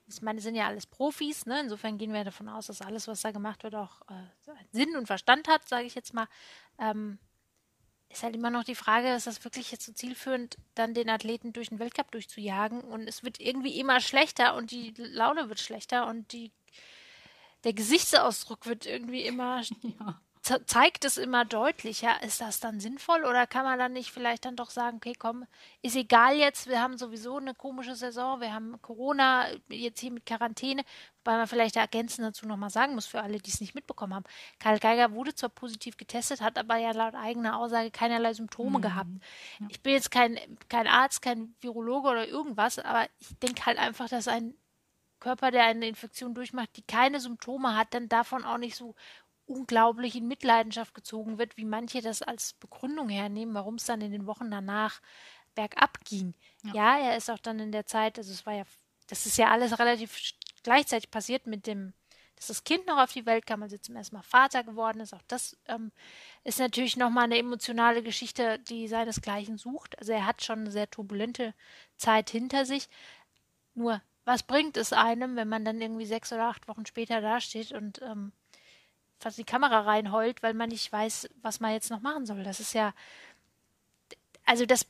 [0.07, 1.61] ich meine, sind ja alles Profis, ne?
[1.61, 5.07] Insofern gehen wir davon aus, dass alles, was da gemacht wird, auch äh, Sinn und
[5.07, 6.27] Verstand hat, sage ich jetzt mal.
[6.77, 7.17] Ähm,
[8.15, 11.53] ist halt immer noch die Frage, ist das wirklich jetzt so zielführend, dann den Athleten
[11.53, 12.81] durch den Weltcup durchzujagen?
[12.81, 16.51] Und es wird irgendwie immer schlechter und die Laune wird schlechter und die,
[17.63, 22.21] der Gesichtsausdruck wird irgendwie immer ja zeigt es immer deutlicher.
[22.21, 25.45] Ist das dann sinnvoll oder kann man dann nicht vielleicht dann doch sagen, okay, komm,
[25.81, 30.25] ist egal jetzt, wir haben sowieso eine komische Saison, wir haben Corona, jetzt hier mit
[30.25, 30.83] Quarantäne,
[31.23, 34.25] wobei man vielleicht ergänzend dazu nochmal sagen muss, für alle, die es nicht mitbekommen haben.
[34.59, 38.81] Karl Geiger wurde zwar positiv getestet, hat aber ja laut eigener Aussage keinerlei Symptome mhm.
[38.83, 39.09] gehabt.
[39.59, 39.67] Ja.
[39.69, 44.09] Ich bin jetzt kein, kein Arzt, kein Virologe oder irgendwas, aber ich denke halt einfach,
[44.09, 44.53] dass ein
[45.19, 48.93] Körper, der eine Infektion durchmacht, die keine Symptome hat, dann davon auch nicht so
[49.47, 54.11] unglaublich in Mitleidenschaft gezogen wird, wie manche das als Begründung hernehmen, warum es dann in
[54.11, 55.01] den Wochen danach
[55.53, 56.33] bergab ging.
[56.63, 56.73] Ja.
[56.73, 56.99] ja.
[56.99, 58.63] er ist auch dann in der Zeit, also es war ja,
[59.07, 61.93] das ist ja alles relativ gleichzeitig passiert mit dem,
[62.35, 65.13] dass das Kind noch auf die Welt kam, also zum ersten Mal Vater geworden ist.
[65.13, 65.91] Auch das ähm,
[66.43, 69.97] ist natürlich nochmal eine emotionale Geschichte, die seinesgleichen sucht.
[69.99, 71.53] Also er hat schon eine sehr turbulente
[71.97, 72.89] Zeit hinter sich.
[73.73, 77.71] Nur, was bringt es einem, wenn man dann irgendwie sechs oder acht Wochen später dasteht
[77.71, 78.33] und ähm,
[79.19, 82.43] fast die Kamera reinheult, weil man nicht weiß, was man jetzt noch machen soll.
[82.43, 82.93] Das ist ja,
[84.45, 84.85] also das,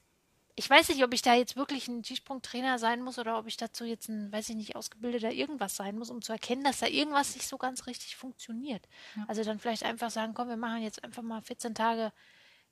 [0.56, 3.58] ich weiß nicht, ob ich da jetzt wirklich ein Skisprungtrainer sein muss oder ob ich
[3.58, 6.88] dazu jetzt ein, weiß ich nicht, ausgebildeter irgendwas sein muss, um zu erkennen, dass da
[6.88, 8.88] irgendwas nicht so ganz richtig funktioniert.
[9.16, 9.26] Ja.
[9.28, 12.12] Also dann vielleicht einfach sagen, komm, wir machen jetzt einfach mal 14 Tage,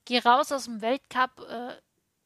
[0.05, 1.75] geh raus aus dem Weltcup, äh,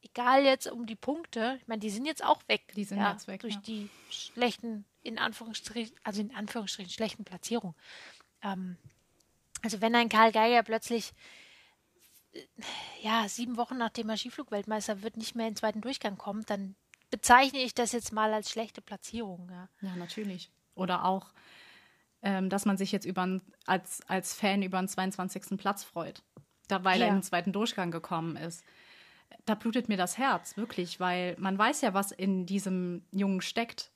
[0.02, 2.72] egal jetzt um die Punkte, ich meine, die sind jetzt auch weg.
[2.76, 3.40] Die sind ja, jetzt weg.
[3.40, 3.60] Durch ja.
[3.60, 7.76] die schlechten, in Anführungsstrichen, also in Anführungsstrichen schlechten Platzierungen.
[8.42, 8.76] Ähm,
[9.62, 11.12] also wenn ein Karl Geiger plötzlich
[12.32, 12.42] äh,
[13.02, 16.76] ja, sieben Wochen nachdem er Skiflugweltmeister wird, nicht mehr in den zweiten Durchgang kommt, dann
[17.10, 19.48] bezeichne ich das jetzt mal als schlechte Platzierung.
[19.50, 20.50] Ja, ja natürlich.
[20.74, 21.32] Oder auch,
[22.22, 25.58] ähm, dass man sich jetzt über, als, als Fan über den 22.
[25.58, 26.22] Platz freut,
[26.68, 27.06] da, weil ja.
[27.06, 28.64] er in den zweiten Durchgang gekommen ist.
[29.44, 33.92] Da blutet mir das Herz, wirklich, weil man weiß ja, was in diesem Jungen steckt,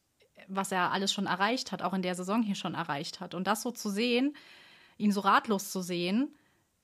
[0.49, 3.35] was er alles schon erreicht hat, auch in der Saison hier schon erreicht hat.
[3.35, 4.35] Und das so zu sehen,
[4.99, 6.35] ihn so ratlos zu sehen,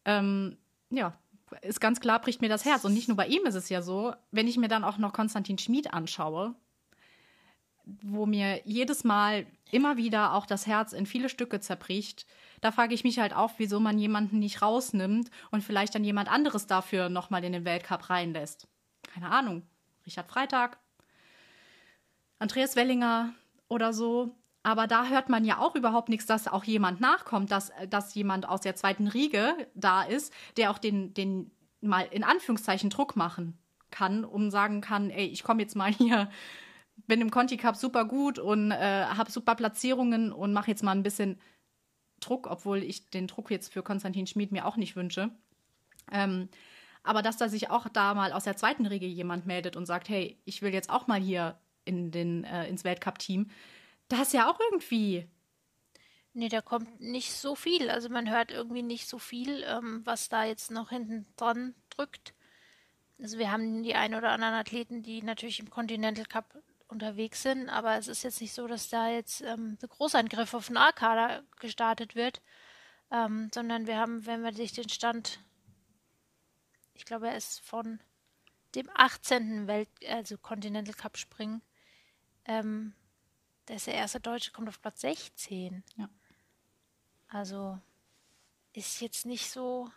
[0.05, 0.57] ähm,
[0.91, 1.19] ja,
[1.63, 2.85] ist ganz klar, bricht mir das Herz.
[2.85, 5.13] Und nicht nur bei ihm ist es ja so, wenn ich mir dann auch noch
[5.13, 6.55] Konstantin Schmid anschaue,
[8.03, 12.27] wo mir jedes Mal immer wieder auch das Herz in viele Stücke zerbricht,
[12.61, 16.31] da frage ich mich halt auch, wieso man jemanden nicht rausnimmt und vielleicht dann jemand
[16.31, 18.67] anderes dafür nochmal in den Weltcup reinlässt.
[19.03, 19.63] Keine Ahnung.
[20.05, 20.79] Richard Freitag,
[22.39, 23.35] Andreas Wellinger
[23.69, 24.35] oder so.
[24.63, 28.49] Aber da hört man ja auch überhaupt nichts, dass auch jemand nachkommt, dass, dass jemand
[28.49, 33.57] aus der zweiten Riege da ist, der auch den, den mal in Anführungszeichen Druck machen
[33.91, 36.31] kann, um sagen kann, ey, ich komme jetzt mal hier,
[37.07, 40.93] bin im Conti Cup super gut und äh, habe super Platzierungen und mache jetzt mal
[40.93, 41.41] ein bisschen
[42.21, 45.31] Druck, obwohl ich den Druck jetzt für Konstantin Schmid mir auch nicht wünsche.
[46.11, 46.49] Ähm,
[47.05, 50.09] aber dass da sich auch da mal aus der zweiten Riege jemand meldet und sagt,
[50.09, 53.49] hey, ich will jetzt auch mal hier in den, äh, ins Weltcup-Team,
[54.09, 55.29] da ist ja auch irgendwie.
[56.35, 57.91] Nee, da kommt nicht so viel.
[57.91, 62.35] Also man hört irgendwie nicht so viel, ähm, was da jetzt noch hinten dran drückt.
[63.21, 67.69] Also wir haben die ein oder anderen Athleten, die natürlich im Continental Cup unterwegs sind,
[67.69, 71.43] aber es ist jetzt nicht so, dass da jetzt ähm, der Großangriff auf den A-Kader
[71.61, 72.41] gestartet wird.
[73.11, 75.41] ähm, sondern wir haben, wenn man sich den Stand,
[76.95, 78.01] ich glaube, er ist von
[78.75, 79.67] dem 18.
[79.67, 81.63] Welt, also Continental Cup Springen,
[82.45, 82.95] ähm,
[83.69, 85.85] der ist der erste Deutsche, kommt auf Platz 16.
[85.97, 86.09] Ja.
[87.29, 87.79] Also
[88.73, 89.91] ist jetzt nicht so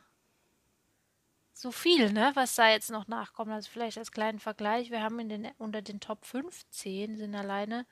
[1.54, 3.52] so viel, ne, was da jetzt noch nachkommt.
[3.52, 7.86] Also vielleicht als kleinen Vergleich, wir haben in den, unter den Top 15 sind alleine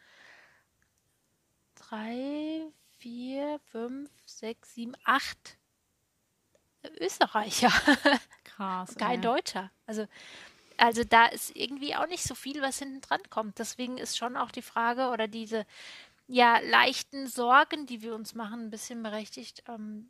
[1.76, 2.66] drei,
[2.98, 5.58] vier, fünf, sechs, sieben, acht
[7.00, 7.72] Österreicher.
[8.44, 8.96] Krass.
[8.96, 9.22] Kein ey.
[9.22, 9.72] Deutscher.
[9.86, 10.08] Also,
[10.80, 13.60] also da ist irgendwie auch nicht so viel, was hinten dran kommt.
[13.60, 15.66] Deswegen ist schon auch die Frage oder diese
[16.28, 19.64] ja leichten Sorgen, die wir uns machen, ein bisschen berechtigt.
[19.68, 20.10] Ähm,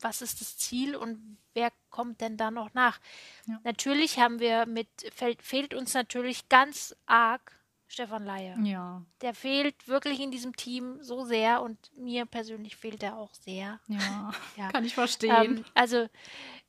[0.00, 3.00] was ist das Ziel und wer kommt denn da noch nach?
[3.46, 3.58] Ja.
[3.64, 7.52] Natürlich haben wir mit, fehlt, fehlt uns natürlich ganz arg
[7.86, 8.56] Stefan Laie.
[8.62, 13.32] Ja, Der fehlt wirklich in diesem Team so sehr und mir persönlich fehlt er auch
[13.34, 13.80] sehr.
[13.86, 14.70] ja, Ja.
[14.70, 15.58] kann ich verstehen.
[15.58, 16.08] Ähm, also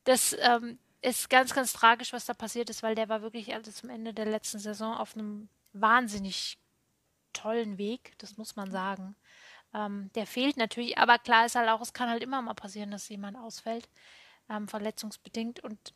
[0.06, 3.72] das ähm, ist ganz, ganz tragisch, was da passiert ist, weil der war wirklich also
[3.72, 6.58] zum Ende der letzten Saison auf einem wahnsinnig
[7.32, 9.16] tollen Weg, das muss man sagen.
[9.74, 12.90] Ähm, der fehlt natürlich, aber klar ist halt auch, es kann halt immer mal passieren,
[12.90, 13.88] dass jemand ausfällt,
[14.50, 15.60] ähm, verletzungsbedingt.
[15.60, 15.94] Und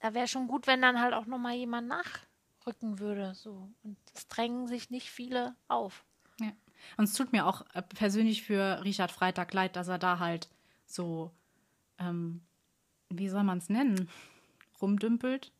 [0.00, 3.34] da wäre schon gut, wenn dann halt auch nochmal jemand nachrücken würde.
[3.34, 3.70] So.
[3.82, 6.04] Und es drängen sich nicht viele auf.
[6.38, 6.52] Ja.
[6.98, 10.48] Und es tut mir auch äh, persönlich für Richard Freitag leid, dass er da halt
[10.84, 11.32] so,
[11.98, 12.42] ähm,
[13.10, 14.08] wie soll man es nennen,
[14.80, 15.52] rumdümpelt,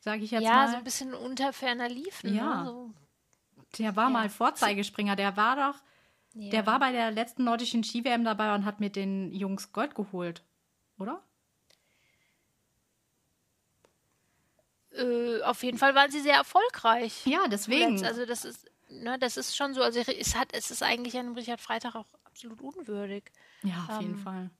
[0.00, 0.70] sage ich jetzt ja, mal.
[0.70, 2.34] so ein bisschen unter ferner liefen.
[2.34, 2.64] Ja.
[2.64, 2.66] Ne?
[2.66, 2.90] So,
[3.78, 4.10] der war ja.
[4.10, 5.82] mal Vorzeigespringer, der war doch,
[6.34, 6.50] ja.
[6.50, 10.42] der war bei der letzten nordischen Ski-WM dabei und hat mit den Jungs Gold geholt,
[10.98, 11.22] oder?
[14.92, 17.26] Äh, auf jeden Fall waren sie sehr erfolgreich.
[17.26, 18.04] Ja, deswegen.
[18.04, 19.82] Also das ist, ne, das ist schon so.
[19.82, 23.24] Also es hat, es ist eigentlich einem Richard Freitag auch absolut unwürdig.
[23.62, 24.50] ja, auf jeden ähm, Fall.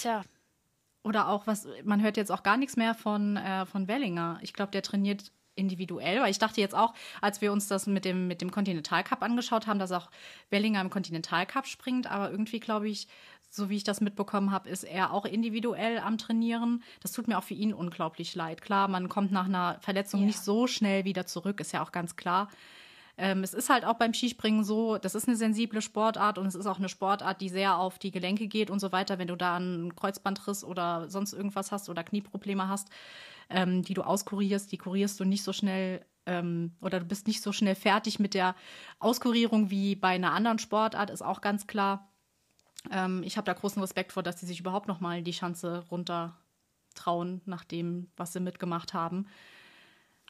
[0.00, 0.22] Tja,
[1.02, 4.38] Oder auch was, man hört jetzt auch gar nichts mehr von, äh, von Wellinger.
[4.42, 8.04] Ich glaube, der trainiert individuell, weil ich dachte jetzt auch, als wir uns das mit
[8.04, 10.10] dem, mit dem Continental Cup angeschaut haben, dass auch
[10.50, 13.08] Wellinger im Continental Cup springt, aber irgendwie glaube ich,
[13.50, 16.82] so wie ich das mitbekommen habe, ist er auch individuell am Trainieren.
[17.02, 18.62] Das tut mir auch für ihn unglaublich leid.
[18.62, 20.26] Klar, man kommt nach einer Verletzung Ja.
[20.26, 22.48] nicht so schnell wieder zurück, ist ja auch ganz klar.
[23.22, 26.54] Ähm, es ist halt auch beim Skispringen so, das ist eine sensible Sportart und es
[26.54, 29.18] ist auch eine Sportart, die sehr auf die Gelenke geht und so weiter.
[29.18, 32.88] Wenn du da einen Kreuzbandriss oder sonst irgendwas hast oder Knieprobleme hast,
[33.50, 37.42] ähm, die du auskurierst, die kurierst du nicht so schnell ähm, oder du bist nicht
[37.42, 38.54] so schnell fertig mit der
[39.00, 42.08] Auskurierung wie bei einer anderen Sportart, ist auch ganz klar.
[42.90, 45.84] Ähm, ich habe da großen Respekt vor, dass sie sich überhaupt noch mal die Schanze
[45.90, 46.38] runter
[46.94, 49.26] trauen, nach dem, was sie mitgemacht haben.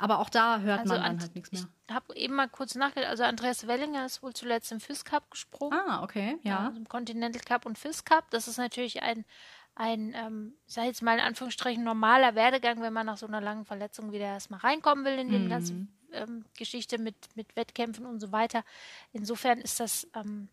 [0.00, 1.68] Aber auch da hört also man dann halt nichts mehr.
[1.86, 3.10] ich habe eben mal kurz nachgedacht.
[3.10, 5.78] Also Andreas Wellinger ist wohl zuletzt im FIS Cup gesprungen.
[5.78, 6.60] Ah, okay, ja.
[6.60, 8.30] Also im Continental Cup und FIS Cup.
[8.30, 9.26] Das ist natürlich ein,
[9.74, 13.42] ein ähm, ich sage jetzt mal in Anführungsstrichen, normaler Werdegang, wenn man nach so einer
[13.42, 18.20] langen Verletzung wieder erstmal reinkommen will in die ganze ähm, Geschichte mit, mit Wettkämpfen und
[18.20, 18.64] so weiter.
[19.12, 20.48] Insofern ist das ähm,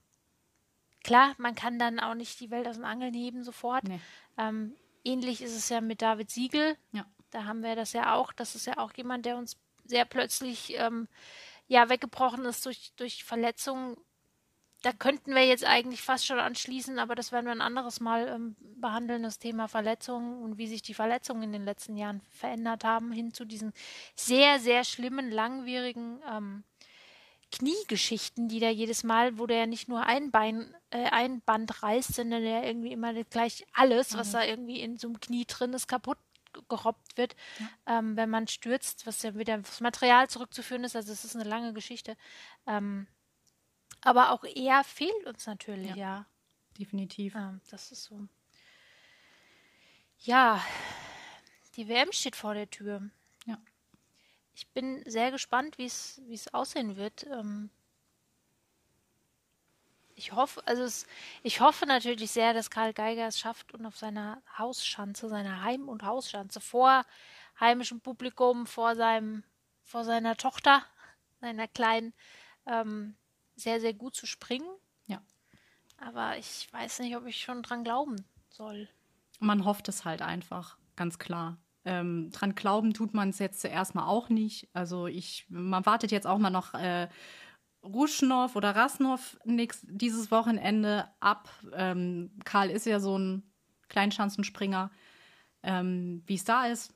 [1.05, 3.86] klar, man kann dann auch nicht die Welt aus dem Angeln heben sofort.
[3.86, 4.01] Nee.
[4.38, 6.75] Ähm, ähnlich ist es ja mit David Siegel.
[6.91, 7.05] Ja.
[7.31, 8.31] Da haben wir das ja auch.
[8.33, 11.07] Das ist ja auch jemand, der uns sehr plötzlich ähm,
[11.67, 13.97] ja weggebrochen ist durch, durch Verletzungen.
[14.83, 18.27] Da könnten wir jetzt eigentlich fast schon anschließen, aber das werden wir ein anderes Mal
[18.27, 22.83] ähm, behandeln, das Thema Verletzungen und wie sich die Verletzungen in den letzten Jahren verändert
[22.83, 23.73] haben, hin zu diesen
[24.15, 26.63] sehr, sehr schlimmen, langwierigen ähm,
[27.51, 31.81] Kniegeschichten, die da jedes Mal, wo der ja nicht nur ein Bein, äh, ein Band
[31.81, 35.73] reißt, sondern der irgendwie immer gleich alles, was da irgendwie in so einem Knie drin
[35.73, 36.19] ist, kaputt
[36.69, 37.36] gerobbt wird,
[37.86, 40.95] ähm, wenn man stürzt, was ja wieder aufs Material zurückzuführen ist.
[40.95, 42.15] Also es ist eine lange Geschichte.
[42.65, 43.07] Ähm,
[44.01, 46.25] aber auch er fehlt uns natürlich, ja.
[46.77, 47.36] Definitiv.
[47.36, 48.27] Ähm, das ist so.
[50.19, 50.63] Ja,
[51.75, 53.10] die WM steht vor der Tür.
[53.45, 53.57] Ja.
[54.53, 57.25] Ich bin sehr gespannt, wie es wie es aussehen wird.
[60.17, 61.06] Ich hoffe, also es,
[61.43, 65.88] ich hoffe natürlich sehr, dass Karl Geiger es schafft und auf seiner Hausschanze, seiner Heim-
[65.88, 67.06] und Hausschanze vor
[67.60, 69.43] heimischem Publikum, vor seinem,
[69.84, 70.82] vor seiner Tochter,
[71.39, 72.13] seiner kleinen,
[72.65, 73.15] ähm,
[73.56, 74.67] sehr, sehr gut zu springen.
[75.06, 75.21] Ja.
[75.97, 78.89] Aber ich weiß nicht, ob ich schon dran glauben soll.
[79.39, 81.58] Man hofft es halt einfach, ganz klar.
[81.86, 84.67] Ähm, dran glauben tut man es jetzt zuerst mal auch nicht.
[84.73, 87.08] Also ich, man wartet jetzt auch mal noch äh,
[87.83, 91.49] Ruschnow oder Rasnov nix, dieses Wochenende ab.
[91.73, 93.43] Ähm, Karl ist ja so ein
[93.89, 94.91] Kleinschanzenspringer.
[95.63, 96.93] Ähm, Wie es da ist,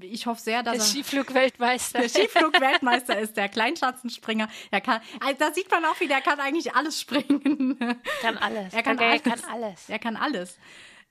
[0.00, 2.00] ich hoffe sehr, dass der Skiflugweltmeister.
[2.00, 4.48] Der Skiflugweltmeister ist der Kleinschatzenspringer.
[4.70, 7.78] Er kann, also da sieht man auch, wie der kann eigentlich alles springen.
[8.20, 8.74] Kann alles.
[8.74, 9.22] Er kann, okay, alles.
[9.24, 9.88] Er kann alles.
[9.88, 10.58] Er kann alles.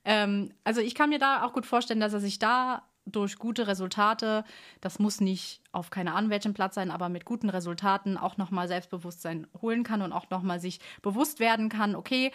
[0.06, 3.68] Ähm, also ich kann mir da auch gut vorstellen, dass er sich da durch gute
[3.68, 4.46] Resultate,
[4.82, 8.68] das muss nicht auf keine Ahnung welchem Platz sein, aber mit guten Resultaten auch nochmal
[8.68, 12.32] Selbstbewusstsein holen kann und auch nochmal sich bewusst werden kann, okay,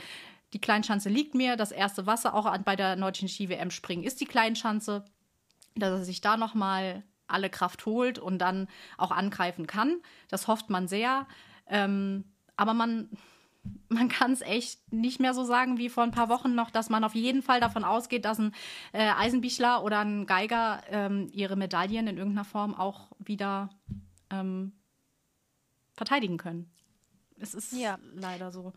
[0.52, 4.26] die Kleinschanze liegt mir, das erste Wasser auch bei der nordischen Ski-WM springen ist die
[4.26, 5.04] Kleinschanze,
[5.74, 10.00] dass er sich da nochmal alle Kraft holt und dann auch angreifen kann.
[10.28, 11.26] Das hofft man sehr.
[11.66, 12.24] Ähm,
[12.56, 13.10] aber man,
[13.88, 16.90] man kann es echt nicht mehr so sagen wie vor ein paar Wochen noch, dass
[16.90, 18.54] man auf jeden Fall davon ausgeht, dass ein
[18.92, 23.70] äh, Eisenbichler oder ein Geiger ähm, ihre Medaillen in irgendeiner Form auch wieder
[24.30, 24.72] ähm,
[25.94, 26.70] verteidigen können.
[27.38, 27.98] Es ist ja.
[28.14, 28.72] leider so.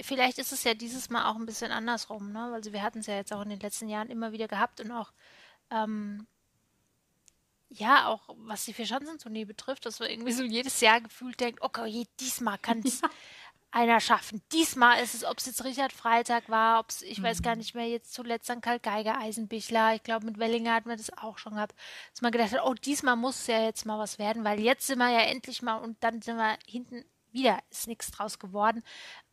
[0.00, 2.52] Vielleicht ist es ja dieses Mal auch ein bisschen andersrum, ne?
[2.54, 4.92] Also wir hatten es ja jetzt auch in den letzten Jahren immer wieder gehabt und
[4.92, 5.12] auch
[5.70, 6.26] ähm,
[7.70, 12.06] ja, auch was die Vierschanzentournee betrifft, dass man irgendwie so jedes Jahr gefühlt denkt, okay,
[12.20, 13.10] diesmal kann es ja.
[13.70, 14.42] Einer schaffen.
[14.52, 17.24] Diesmal ist es, ob es jetzt Richard Freitag war, ob es, ich mhm.
[17.24, 17.58] weiß gar mhm.
[17.58, 21.16] nicht mehr, jetzt zuletzt an Karl Geiger, Eisenbichler, ich glaube mit Wellinger hat man das
[21.18, 21.74] auch schon gehabt,
[22.12, 24.98] dass man gedacht hat, oh, diesmal muss ja jetzt mal was werden, weil jetzt sind
[24.98, 28.82] wir ja endlich mal und dann sind wir hinten wieder, ist nichts draus geworden.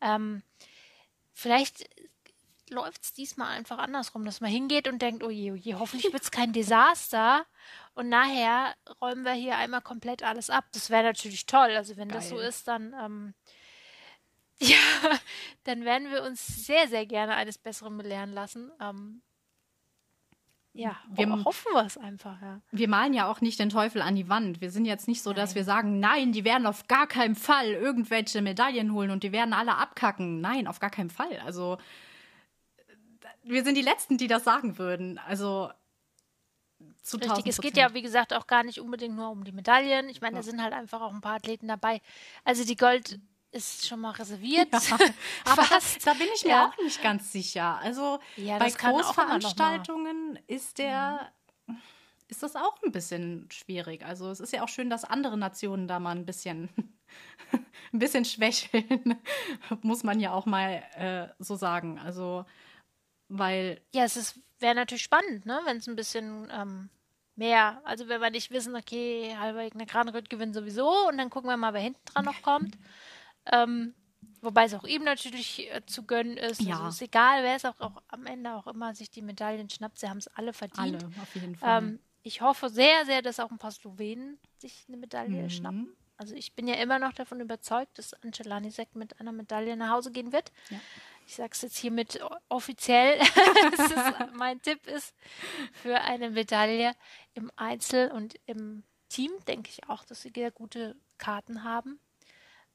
[0.02, 0.44] Ähm,
[1.34, 1.90] vielleicht
[2.70, 6.12] läuft es diesmal einfach andersrum, dass man hingeht und denkt, oh je, oh je, hoffentlich
[6.12, 7.46] wird es kein Desaster.
[7.94, 10.66] Und nachher räumen wir hier einmal komplett alles ab.
[10.74, 11.72] Das wäre natürlich toll.
[11.76, 12.18] Also wenn Geil.
[12.18, 13.34] das so ist, dann ähm,
[14.60, 14.78] ja,
[15.64, 18.72] dann werden wir uns sehr, sehr gerne eines Besseren belehren lassen.
[18.80, 19.22] Ähm,
[20.74, 22.60] ja, wir hoffen wir es einfach, ja.
[22.72, 24.60] Wir malen ja auch nicht den Teufel an die Wand.
[24.60, 25.38] Wir sind jetzt nicht so, nein.
[25.38, 29.32] dass wir sagen, nein, die werden auf gar keinen Fall irgendwelche Medaillen holen und die
[29.32, 30.42] werden alle abkacken.
[30.42, 31.40] Nein, auf gar keinen Fall.
[31.46, 31.78] Also
[33.44, 35.18] wir sind die Letzten, die das sagen würden.
[35.18, 35.72] Also
[37.02, 40.10] zu Richtig, es geht ja, wie gesagt, auch gar nicht unbedingt nur um die Medaillen.
[40.10, 40.42] Ich meine, ja.
[40.42, 42.02] da sind halt einfach auch ein paar Athleten dabei.
[42.44, 43.20] Also die Gold
[43.56, 44.68] ist schon mal reserviert.
[44.72, 44.80] Ja,
[45.46, 46.68] aber das, da bin ich mir ja.
[46.68, 47.80] auch nicht ganz sicher.
[47.82, 51.32] Also ja, bei Großveranstaltungen ist der
[51.68, 51.78] mhm.
[52.28, 54.06] ist das auch ein bisschen schwierig.
[54.06, 56.70] Also es ist ja auch schön, dass andere Nationen da mal ein bisschen
[57.94, 59.20] ein bisschen schwächeln,
[59.82, 61.98] muss man ja auch mal äh, so sagen.
[62.00, 62.46] Also
[63.30, 63.82] weil.
[63.94, 65.62] Ja, es wäre natürlich spannend, ne?
[65.66, 66.90] wenn es ein bisschen ähm,
[67.36, 71.58] mehr, also wenn wir nicht wissen, okay, halber Kranrütt gewinnt sowieso und dann gucken wir
[71.58, 72.78] mal, wer hinten dran noch kommt.
[73.52, 73.94] Ähm,
[74.42, 76.62] wobei es auch ihm natürlich äh, zu gönnen ist.
[76.62, 76.76] Ja.
[76.76, 80.00] Also ist egal, wer es auch, auch, am Ende auch immer sich die Medaillen schnappt,
[80.00, 81.04] sie haben es alle verdient.
[81.04, 81.84] Alle, auf jeden Fall.
[81.84, 85.50] Ähm, ich hoffe sehr, sehr, dass auch ein paar Slowenen sich eine Medaille mhm.
[85.50, 85.96] schnappen.
[86.18, 90.12] Also ich bin ja immer noch davon überzeugt, dass Ancelanizek mit einer Medaille nach Hause
[90.12, 90.52] gehen wird.
[90.70, 90.80] Ja
[91.26, 93.20] ich sage es jetzt hiermit offiziell,
[93.74, 95.16] ist, mein Tipp ist
[95.74, 96.94] für eine Medaille
[97.34, 102.00] im Einzel und im Team, denke ich auch, dass sie sehr gute Karten haben.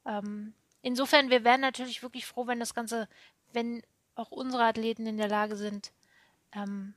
[0.05, 3.07] Ähm, insofern, wir wären natürlich wirklich froh, wenn das Ganze,
[3.53, 3.81] wenn
[4.15, 5.91] auch unsere Athleten in der Lage sind,
[6.53, 6.93] ähm,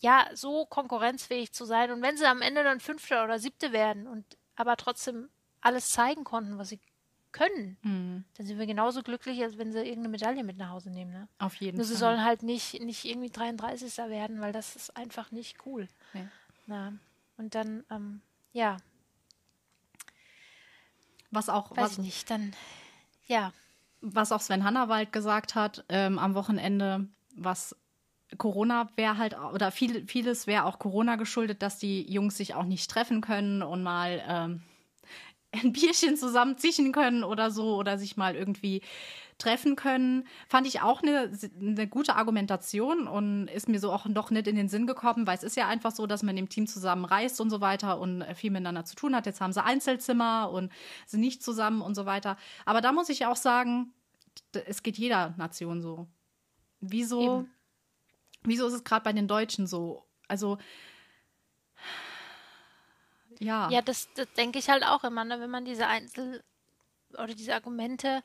[0.00, 1.90] ja, so konkurrenzfähig zu sein.
[1.90, 4.24] Und wenn sie am Ende dann Fünfte oder Siebte werden und
[4.56, 5.28] aber trotzdem
[5.60, 6.80] alles zeigen konnten, was sie
[7.32, 8.24] können, mhm.
[8.36, 11.12] dann sind wir genauso glücklich, als wenn sie irgendeine Medaille mit nach Hause nehmen.
[11.12, 11.28] Ne?
[11.38, 11.94] Auf jeden Nur Fall.
[11.94, 13.96] sie sollen halt nicht, nicht irgendwie 33.
[14.08, 15.88] werden, weil das ist einfach nicht cool.
[16.14, 16.20] Ja.
[16.66, 16.92] Na,
[17.36, 18.20] und dann, ähm,
[18.52, 18.78] ja.
[21.30, 21.70] Was auch.
[21.72, 22.52] Weiß was, ich nicht, dann,
[23.26, 23.52] ja.
[24.00, 27.74] Was auch Sven Hannawald gesagt hat ähm, am Wochenende, was
[28.36, 32.64] Corona wäre halt, oder viel, vieles wäre auch Corona geschuldet, dass die Jungs sich auch
[32.64, 34.62] nicht treffen können und mal ähm,
[35.52, 38.82] ein Bierchen zusammen zischen können oder so oder sich mal irgendwie
[39.38, 40.26] treffen können.
[40.48, 44.56] Fand ich auch eine, eine gute Argumentation und ist mir so auch noch nicht in
[44.56, 47.40] den Sinn gekommen, weil es ist ja einfach so, dass man im Team zusammen reist
[47.40, 49.26] und so weiter und viel miteinander zu tun hat.
[49.26, 50.72] Jetzt haben sie Einzelzimmer und
[51.06, 52.36] sind nicht zusammen und so weiter.
[52.66, 53.92] Aber da muss ich auch sagen,
[54.66, 56.08] es geht jeder Nation so.
[56.80, 57.46] Wieso,
[58.42, 60.04] wieso ist es gerade bei den Deutschen so?
[60.26, 60.58] Also
[63.40, 63.70] ja.
[63.70, 65.40] Ja, das, das denke ich halt auch immer, ne?
[65.40, 66.42] wenn man diese Einzel-
[67.12, 68.22] oder diese Argumente,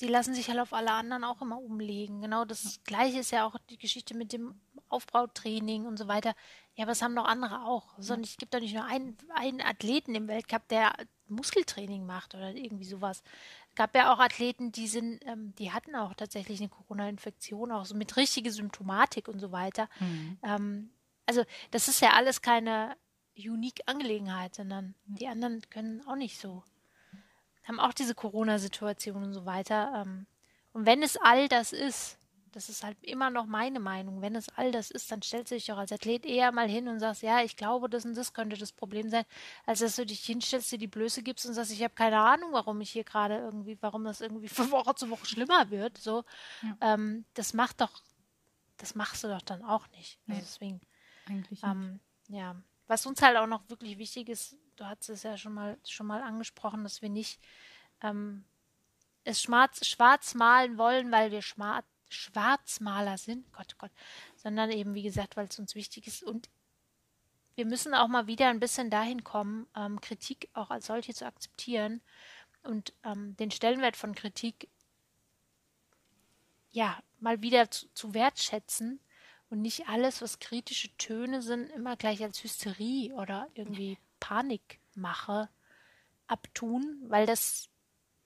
[0.00, 2.20] die lassen sich halt auf alle anderen auch immer umlegen.
[2.20, 6.34] Genau das Gleiche ist ja auch die Geschichte mit dem Aufbautraining und so weiter.
[6.74, 7.94] Ja, aber es haben noch andere auch.
[7.98, 10.92] Sondern es gibt doch nicht nur einen, einen Athleten im Weltcup, der
[11.28, 13.22] Muskeltraining macht oder irgendwie sowas.
[13.70, 17.86] Es gab ja auch Athleten, die sind, ähm, die hatten auch tatsächlich eine Corona-Infektion, auch
[17.86, 19.88] so mit richtiger Symptomatik und so weiter.
[19.98, 20.38] Mhm.
[20.42, 20.90] Ähm,
[21.24, 22.96] also das ist ja alles keine
[23.36, 26.62] unique Angelegenheit, sondern die anderen können auch nicht so.
[27.64, 30.04] Haben auch diese Corona-Situation und so weiter.
[30.06, 30.26] Ähm,
[30.72, 32.18] und wenn es all das ist,
[32.56, 34.22] das ist halt immer noch meine Meinung.
[34.22, 36.88] Wenn es all das ist, dann stellst du dich doch als Athlet eher mal hin
[36.88, 39.24] und sagst, ja, ich glaube, das und das könnte das Problem sein,
[39.66, 42.52] als dass du dich hinstellst, dir die Blöße gibst und sagst, ich habe keine Ahnung,
[42.52, 45.98] warum ich hier gerade irgendwie, warum das irgendwie von Woche zu Woche schlimmer wird.
[45.98, 46.24] So,
[46.62, 46.94] ja.
[46.94, 48.02] ähm, das macht doch,
[48.78, 50.18] das machst du doch dann auch nicht.
[50.26, 50.80] Also also deswegen,
[51.26, 52.56] eigentlich ähm, ja.
[52.86, 56.06] Was uns halt auch noch wirklich wichtig ist, du hast es ja schon mal schon
[56.06, 57.40] mal angesprochen, dass wir nicht
[58.02, 58.44] ähm,
[59.24, 63.90] es schwarz, schwarz malen wollen, weil wir schwarz Schwarzmaler sind, Gott, Gott,
[64.36, 66.22] sondern eben, wie gesagt, weil es uns wichtig ist.
[66.22, 66.48] Und
[67.56, 71.26] wir müssen auch mal wieder ein bisschen dahin kommen, ähm, Kritik auch als solche zu
[71.26, 72.02] akzeptieren
[72.62, 74.68] und ähm, den Stellenwert von Kritik
[76.70, 79.00] ja mal wieder zu, zu wertschätzen
[79.50, 85.48] und nicht alles, was kritische Töne sind, immer gleich als Hysterie oder irgendwie Panikmache
[86.26, 87.68] abtun, weil das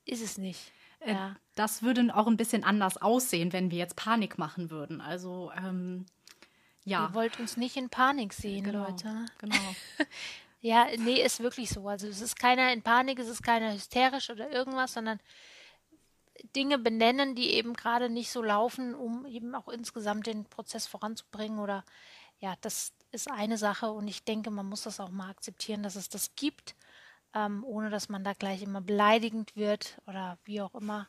[0.04, 0.72] ist es nicht.
[1.00, 1.36] Äh, ja.
[1.54, 5.00] Das würde auch ein bisschen anders aussehen, wenn wir jetzt Panik machen würden.
[5.00, 6.06] Also, ähm,
[6.84, 7.08] ja.
[7.08, 9.26] Ihr wollt uns nicht in Panik sehen, genau, Leute.
[9.38, 9.56] Genau.
[10.60, 11.86] ja, nee, ist wirklich so.
[11.88, 15.20] Also, es ist keiner in Panik, es ist keiner hysterisch oder irgendwas, sondern
[16.56, 21.58] Dinge benennen, die eben gerade nicht so laufen, um eben auch insgesamt den Prozess voranzubringen
[21.58, 21.84] oder
[22.38, 25.96] ja, das ist eine Sache und ich denke, man muss das auch mal akzeptieren, dass
[25.96, 26.74] es das gibt
[27.34, 31.08] ähm, ohne dass man da gleich immer beleidigend wird oder wie auch immer.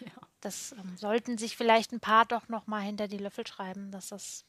[0.00, 0.10] Ja.
[0.40, 4.08] Das ähm, sollten sich vielleicht ein paar doch noch mal hinter die Löffel schreiben, dass
[4.08, 4.44] das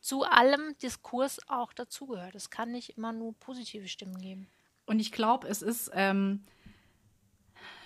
[0.00, 2.34] zu allem Diskurs auch dazugehört.
[2.34, 4.48] Es kann nicht immer nur positive Stimmen geben.
[4.86, 6.44] Und ich glaube, es ist, ähm,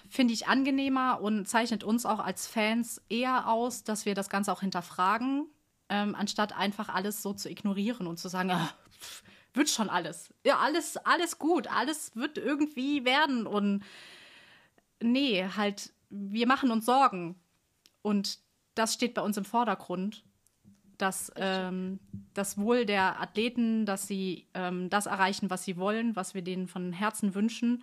[0.08, 4.52] finde ich, angenehmer und zeichnet uns auch als Fans eher aus, dass wir das Ganze
[4.52, 5.46] auch hinterfragen,
[5.88, 9.22] ähm, anstatt einfach alles so zu ignorieren und zu sagen, ah, pff,
[9.54, 10.34] wird schon alles.
[10.44, 11.68] Ja, alles, alles gut.
[11.68, 13.46] Alles wird irgendwie werden.
[13.46, 13.84] Und
[15.00, 17.36] nee, halt, wir machen uns Sorgen.
[18.02, 18.38] Und
[18.74, 20.24] das steht bei uns im Vordergrund.
[20.98, 21.98] Dass ähm,
[22.34, 26.68] das Wohl der Athleten, dass sie ähm, das erreichen, was sie wollen, was wir denen
[26.68, 27.82] von Herzen wünschen.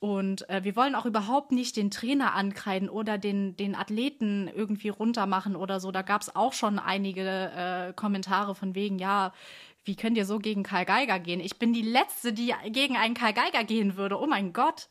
[0.00, 4.90] Und äh, wir wollen auch überhaupt nicht den Trainer ankreiden oder den, den Athleten irgendwie
[4.90, 5.90] runtermachen oder so.
[5.90, 9.32] Da gab es auch schon einige äh, Kommentare von wegen, ja,
[9.84, 11.40] wie könnt ihr so gegen Karl Geiger gehen?
[11.40, 14.20] Ich bin die Letzte, die gegen einen Karl Geiger gehen würde.
[14.20, 14.88] Oh mein Gott.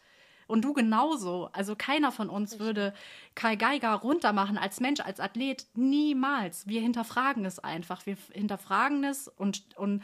[0.47, 1.49] Und du genauso.
[1.53, 2.93] Also keiner von uns würde
[3.35, 5.67] Karl Geiger runtermachen als Mensch, als Athlet.
[5.75, 6.67] Niemals.
[6.67, 8.05] Wir hinterfragen es einfach.
[8.05, 10.03] Wir hinterfragen es und, und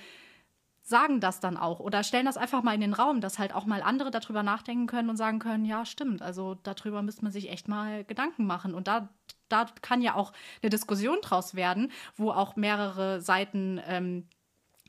[0.84, 3.66] sagen das dann auch oder stellen das einfach mal in den Raum, dass halt auch
[3.66, 7.50] mal andere darüber nachdenken können und sagen können, ja, stimmt, also darüber müsste man sich
[7.50, 8.76] echt mal Gedanken machen.
[8.76, 9.10] Und da,
[9.48, 14.28] da kann ja auch eine Diskussion draus werden, wo auch mehrere Seiten ähm,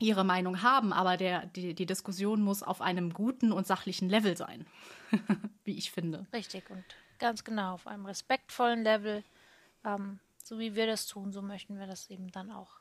[0.00, 4.36] ihre Meinung haben, aber der, die, die Diskussion muss auf einem guten und sachlichen Level
[4.36, 4.66] sein,
[5.64, 6.26] wie ich finde.
[6.32, 6.84] Richtig und
[7.20, 9.22] ganz genau auf einem respektvollen Level.
[9.84, 12.80] Ähm, so wie wir das tun, so möchten wir das eben dann auch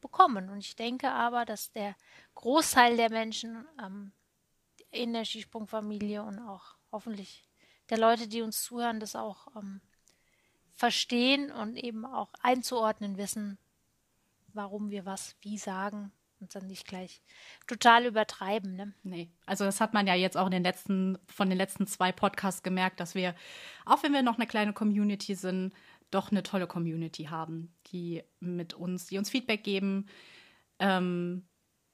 [0.00, 0.48] bekommen.
[0.50, 1.94] Und ich denke aber, dass der
[2.34, 4.12] Großteil der Menschen ähm,
[4.90, 7.44] in der Skisprungfamilie und auch hoffentlich
[7.90, 9.80] der Leute, die uns zuhören, das auch ähm,
[10.74, 13.58] verstehen und eben auch einzuordnen wissen,
[14.52, 17.20] warum wir was wie sagen und dann nicht gleich
[17.66, 18.74] total übertreiben.
[18.74, 18.94] Ne?
[19.02, 22.12] Nee, also das hat man ja jetzt auch in den letzten, von den letzten zwei
[22.12, 23.34] Podcasts gemerkt, dass wir,
[23.84, 25.74] auch wenn wir noch eine kleine Community sind,
[26.10, 30.06] doch eine tolle Community haben, die mit uns, die uns Feedback geben,
[30.78, 31.46] ähm,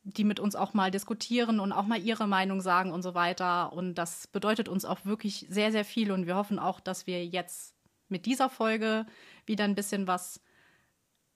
[0.03, 3.73] die mit uns auch mal diskutieren und auch mal ihre Meinung sagen und so weiter.
[3.73, 6.13] Und das bedeutet uns auch wirklich sehr, sehr viel.
[6.13, 7.75] Und wir hoffen auch, dass wir jetzt
[8.09, 9.07] mit dieser Folge
[9.47, 10.41] wieder ein bisschen was,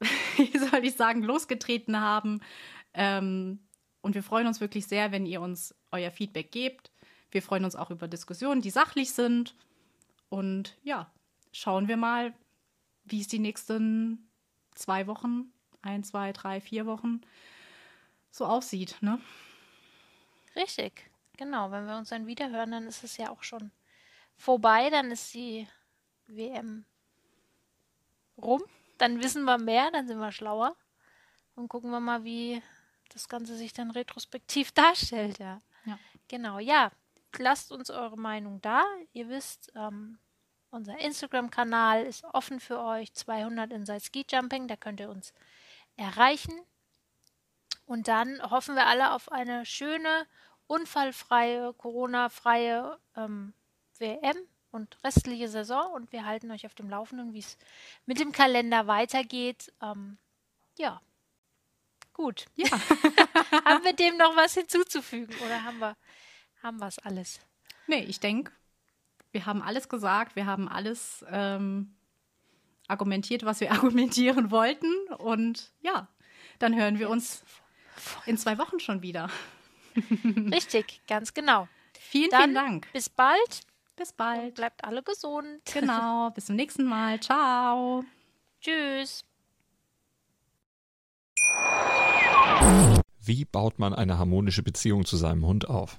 [0.36, 2.40] wie soll ich sagen, losgetreten haben,
[2.94, 3.60] ähm,
[4.02, 6.90] und wir freuen uns wirklich sehr, wenn ihr uns euer Feedback gebt.
[7.30, 9.54] Wir freuen uns auch über Diskussionen, die sachlich sind.
[10.28, 11.12] Und ja,
[11.52, 12.32] schauen wir mal,
[13.11, 14.30] wie es die nächsten
[14.74, 15.52] zwei Wochen,
[15.82, 17.20] ein, zwei, drei, vier Wochen
[18.30, 18.96] so aussieht.
[19.00, 19.20] Ne?
[20.56, 21.70] Richtig, genau.
[21.70, 23.70] Wenn wir uns dann wiederhören, dann ist es ja auch schon
[24.36, 24.90] vorbei.
[24.90, 25.66] Dann ist die
[26.26, 26.84] WM
[28.38, 28.62] rum.
[28.98, 30.76] Dann wissen wir mehr, dann sind wir schlauer.
[31.54, 32.62] Und gucken wir mal, wie
[33.11, 35.61] das Ganze sich dann retrospektiv darstellt, ja.
[35.84, 35.98] ja.
[36.28, 36.90] Genau, ja.
[37.38, 38.84] Lasst uns eure Meinung da.
[39.12, 40.18] Ihr wisst, ähm,
[40.70, 43.12] unser Instagram-Kanal ist offen für euch.
[43.14, 45.32] 200 Inside Ski Jumping, da könnt ihr uns
[45.96, 46.54] erreichen.
[47.86, 50.26] Und dann hoffen wir alle auf eine schöne,
[50.66, 53.52] unfallfreie, Corona-freie ähm,
[53.98, 54.36] WM
[54.70, 55.92] und restliche Saison.
[55.92, 57.58] Und wir halten euch auf dem Laufenden, wie es
[58.06, 59.72] mit dem Kalender weitergeht.
[59.82, 60.18] Ähm,
[60.78, 61.00] ja,
[62.20, 62.44] Gut.
[62.54, 62.70] Ja.
[63.64, 65.96] haben wir dem noch was hinzuzufügen oder haben wir
[66.62, 67.40] haben wir es alles?
[67.86, 68.52] Nee, ich denke,
[69.32, 71.94] wir haben alles gesagt, wir haben alles, ähm,
[72.90, 74.92] argumentiert, was wir argumentieren wollten.
[75.18, 76.08] Und ja,
[76.58, 77.44] dann hören wir uns
[78.26, 79.30] in zwei Wochen schon wieder.
[80.52, 81.68] Richtig, ganz genau.
[81.98, 82.92] Vielen, Dann vielen Dank.
[82.92, 83.60] Bis bald.
[83.96, 84.54] Bis bald.
[84.54, 85.60] Bleibt alle gesund.
[85.72, 86.30] Genau.
[86.30, 87.20] Bis zum nächsten Mal.
[87.20, 88.04] Ciao.
[88.60, 89.24] Tschüss.
[93.22, 95.98] Wie baut man eine harmonische Beziehung zu seinem Hund auf?